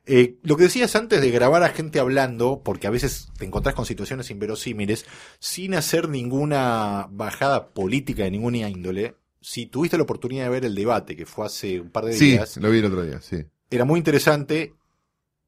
[0.07, 3.75] Eh, lo que decías antes de grabar a gente hablando, porque a veces te encontrás
[3.75, 5.05] con situaciones inverosímiles,
[5.39, 10.75] sin hacer ninguna bajada política de ninguna índole, si tuviste la oportunidad de ver el
[10.75, 13.43] debate que fue hace un par de Sí, días, lo vi el otro día, sí.
[13.69, 14.75] era muy interesante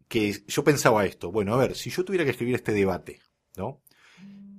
[0.08, 3.22] que yo pensaba esto, bueno, a ver, si yo tuviera que escribir este debate,
[3.56, 3.82] ¿no?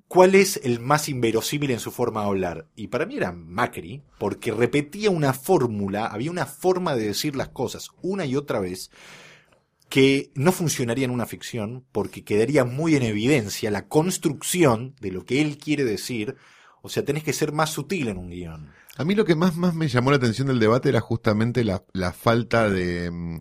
[0.08, 2.68] ¿Cuál es el más inverosímil en su forma de hablar?
[2.76, 7.48] Y para mí era Macri, porque repetía una fórmula, había una forma de decir las
[7.48, 8.90] cosas una y otra vez
[9.88, 15.24] que no funcionaría en una ficción porque quedaría muy en evidencia la construcción de lo
[15.24, 16.36] que él quiere decir.
[16.82, 18.70] O sea, tenés que ser más sutil en un guion.
[18.96, 21.82] A mí lo que más, más me llamó la atención del debate era justamente la,
[21.92, 23.38] la falta de mm,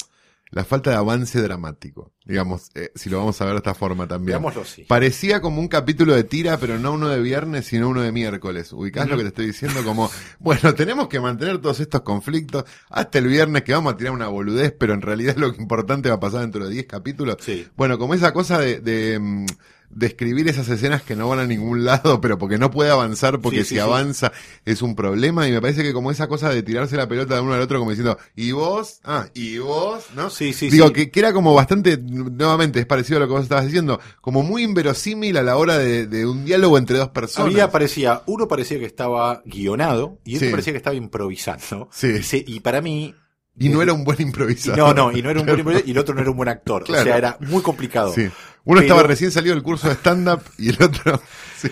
[0.53, 2.11] la falta de avance dramático.
[2.25, 4.39] Digamos, eh, si lo vamos a ver de esta forma también.
[4.45, 4.83] Así.
[4.83, 8.71] Parecía como un capítulo de tira, pero no uno de viernes, sino uno de miércoles.
[8.71, 9.83] ¿Ubicás lo que te estoy diciendo?
[9.83, 14.13] Como, bueno, tenemos que mantener todos estos conflictos hasta el viernes que vamos a tirar
[14.13, 17.37] una boludez, pero en realidad lo que importante va a pasar dentro de 10 capítulos.
[17.39, 17.67] Sí.
[17.75, 19.47] Bueno, como esa cosa de, de,
[19.95, 22.89] mm, de escribir esas escenas que no van a ningún lado, pero porque no puede
[22.91, 24.31] avanzar, porque Sí, si sí, avanza
[24.65, 27.41] es un problema, y me parece que como esa cosa de tirarse la pelota de
[27.41, 28.99] uno al otro como diciendo, ¿y vos?
[29.03, 30.05] Ah, ¿y vos?
[30.15, 30.29] ¿No?
[30.29, 30.93] Sí, sí, Digo, sí.
[30.93, 34.43] Que, que era como bastante, nuevamente, es parecido a lo que vos estabas diciendo, como
[34.43, 37.51] muy inverosímil a la hora de, de un diálogo entre dos personas.
[37.51, 41.89] Había, parecía, uno parecía que estaba guionado y otro parecía que estaba improvisando.
[41.91, 42.07] Sí.
[42.19, 43.13] Y, se- y para mí.
[43.57, 44.77] y no desde- era un buen improvisador.
[44.77, 46.49] No, no, y no era un buen improvisador y el otro no era un buen
[46.49, 46.83] actor.
[46.83, 47.01] Claro.
[47.01, 48.13] O sea, era muy complicado.
[48.13, 48.27] Sí.
[48.66, 51.22] Uno Pero- estaba recién salido del curso de stand-up y el otro...
[51.57, 51.70] sí.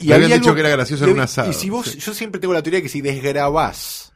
[0.00, 1.50] Y habían había dicho que era gracioso en un asado.
[1.50, 1.98] Y si vos, Sí.
[1.98, 4.12] yo siempre tengo la teoría que si desgrabás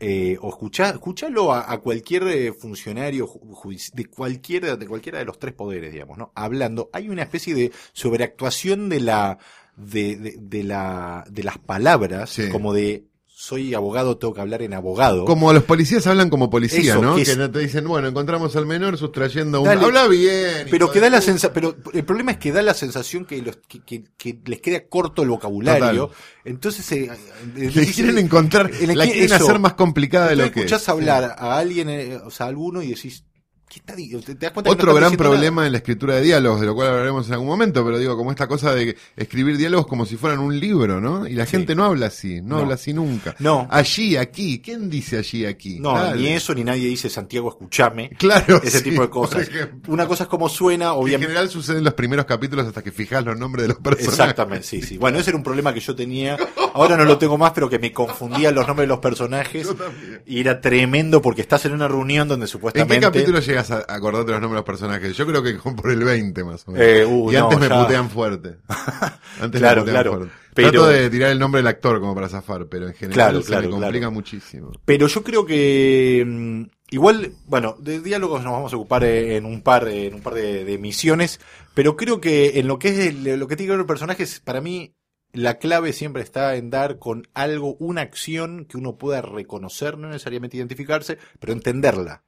[0.00, 5.24] eh, o escuchá, escuchalo a, a cualquier eh, funcionario ju- de cualquiera de cualquiera de
[5.24, 6.30] los tres poderes, digamos, ¿no?
[6.36, 9.38] Hablando, hay una especie de sobreactuación de la
[9.76, 12.48] de, de, de la de las palabras, Sí.
[12.48, 13.04] como de
[13.40, 15.24] soy abogado, tengo que hablar en abogado.
[15.24, 17.14] Como los policías hablan como policía, Eso, ¿no?
[17.14, 19.68] que Que, no te dicen, bueno, encontramos al menor sustrayendo un...
[19.68, 19.84] Dale.
[19.84, 20.66] Habla bien.
[20.68, 23.58] pero que da la sensación, pero el problema es que da la sensación que, los,
[23.68, 26.10] que, que- que les queda corto el vocabulario.
[26.44, 27.08] Entonces, eh,
[27.56, 29.34] eh, Le quieren encontrar, la qui- quieren eso.
[29.36, 30.88] hacer más complicada de lo que escuchás es.
[30.88, 33.22] hablar a alguien, eh, o sea, a alguno y decís,
[33.68, 35.66] ¿qué está te, te das cuenta que Otro no gran problema nada?
[35.66, 38.30] en la escritura de diálogos, de lo cual hablaremos en algún momento, pero digo, como
[38.30, 41.26] esta cosa de escribir diálogos como si fueran un libro, ¿no?
[41.26, 41.52] Y la Sí.
[41.52, 42.58] gente no habla así, no, No.
[42.62, 43.34] habla así nunca.
[43.38, 43.66] No.
[43.70, 45.78] Allí, aquí, ¿quién dice allí, aquí?
[45.80, 46.20] No, Dale.
[46.20, 48.10] ni eso, ni nadie dice Santiago, escúchame.
[48.18, 48.60] Claro.
[48.62, 49.48] Ese sí, tipo de cosas.
[49.88, 51.26] Una cosa es como suena, Que En obviamente.
[51.28, 54.18] general sucede en los primeros capítulos hasta que fijas los nombres de los personajes.
[54.18, 54.98] Exactamente, sí, sí.
[54.98, 56.36] Bueno, ese era un problema que yo tenía.
[56.82, 59.66] Ahora no lo tengo más, pero que me confundían los nombres de los personajes.
[59.66, 60.22] Yo también.
[60.26, 62.94] Y era tremendo porque estás en una reunión donde ¿En supuestamente.
[62.96, 65.16] qué capítulo llegas a acordarte los nombres de los personajes?
[65.16, 66.86] Yo creo que por el 20 más o menos.
[66.86, 67.82] Eh, uh, y antes me ya.
[67.82, 68.56] putean fuerte.
[69.40, 70.10] Antes Claro, me putean claro.
[70.16, 70.34] fuerte.
[70.54, 73.40] Pero- Trato de tirar el nombre del actor como para zafar, pero en general Claro,
[73.42, 74.10] se claro, me complica claro.
[74.12, 74.72] muchísimo.
[74.84, 79.44] Pero yo creo que mm, igual, bueno, de diálogos nos vamos a ocupar eh, en
[79.44, 81.38] un par, en un par de, de misiones,
[81.74, 84.40] pero creo que en lo que es el- lo que tiene que ver con personajes,
[84.40, 84.94] para mí
[85.32, 90.08] la clave siempre está en dar con algo, una acción que uno pueda reconocer, no
[90.08, 92.22] necesariamente identificarse, pero entenderla.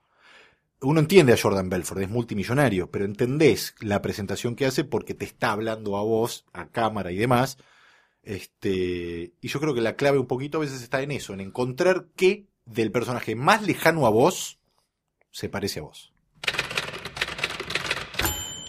[0.82, 5.26] Uno entiende a Jordan Belfort, es multimillonario, pero entendés la presentación que hace porque te
[5.26, 7.58] está hablando a vos, a cámara y demás.
[8.22, 11.40] Este, y yo creo que la clave un poquito a veces está en eso, en
[11.40, 14.58] encontrar qué del personaje más lejano a vos
[15.30, 16.12] se parece a vos.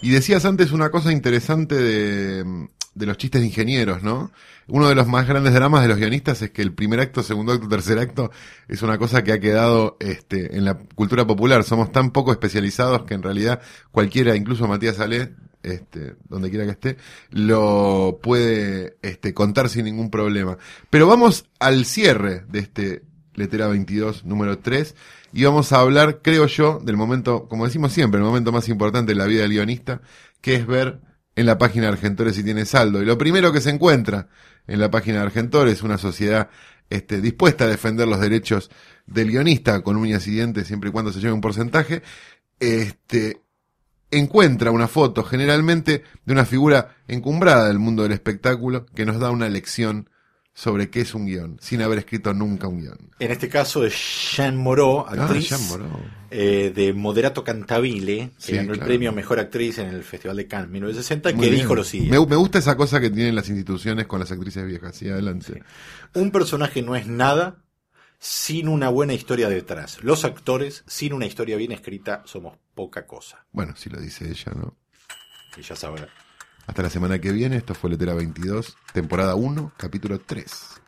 [0.02, 4.30] Y decías antes una cosa interesante de, de los chistes de ingenieros, ¿no?
[4.68, 7.52] Uno de los más grandes dramas de los guionistas es que el primer acto, segundo
[7.52, 8.30] acto, tercer acto
[8.68, 11.64] es una cosa que ha quedado este, en la cultura popular.
[11.64, 16.72] Somos tan poco especializados que en realidad cualquiera, incluso Matías Salé, este, donde quiera que
[16.72, 16.96] esté,
[17.30, 20.58] lo puede este, contar sin ningún problema.
[20.90, 23.02] Pero vamos al cierre de este
[23.34, 24.94] Letera 22, número 3,
[25.32, 29.12] y vamos a hablar, creo yo, del momento, como decimos siempre, el momento más importante
[29.12, 30.02] en la vida del guionista,
[30.42, 31.00] que es ver
[31.34, 33.02] en la página de Argentores si tiene saldo.
[33.02, 34.28] Y lo primero que se encuentra
[34.66, 36.50] en la página de Argentores es una sociedad
[36.90, 38.70] este, dispuesta a defender los derechos
[39.06, 42.02] del guionista con uñas y dientes siempre y cuando se lleve un porcentaje.
[42.60, 43.42] Este,
[44.10, 49.30] encuentra una foto generalmente de una figura encumbrada del mundo del espectáculo que nos da
[49.30, 50.10] una lección
[50.54, 52.98] sobre qué es un guion, sin haber escrito nunca un guion.
[53.18, 53.94] En este caso es
[54.36, 56.00] Jean Moreau, Ah, actriz Jean Moreau.
[56.30, 58.88] eh, de Moderato Cantabile, que Sí, ganó el claro.
[58.88, 61.62] premio a Mejor Actriz en el Festival de Cannes 1960, Muy que bien.
[61.62, 62.26] dijo lo siguiente.
[62.26, 64.94] me gusta esa cosa que tienen las instituciones con las actrices viejas.
[64.94, 65.62] Sí, adelante.
[66.14, 67.56] Un personaje no es nada
[68.18, 70.02] sin una buena historia detrás.
[70.04, 73.46] Los actores, sin una historia bien escrita, somos poca cosa.
[73.52, 74.76] Bueno, si lo dice ella, ¿no?
[75.56, 76.08] Y ya sabrá.
[76.66, 80.82] Hasta la semana que viene, esto fue Letera 22, temporada 1, capítulo 3.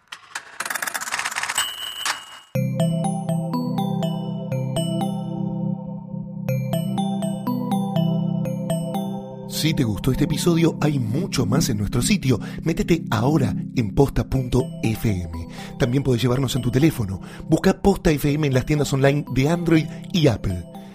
[9.49, 12.39] Si te gustó este episodio, hay mucho más en nuestro sitio.
[12.63, 15.49] Métete ahora en posta.fm.
[15.79, 17.21] También puedes llevarnos en tu teléfono.
[17.49, 20.65] Busca Posta FM en las tiendas online de Android y Apple.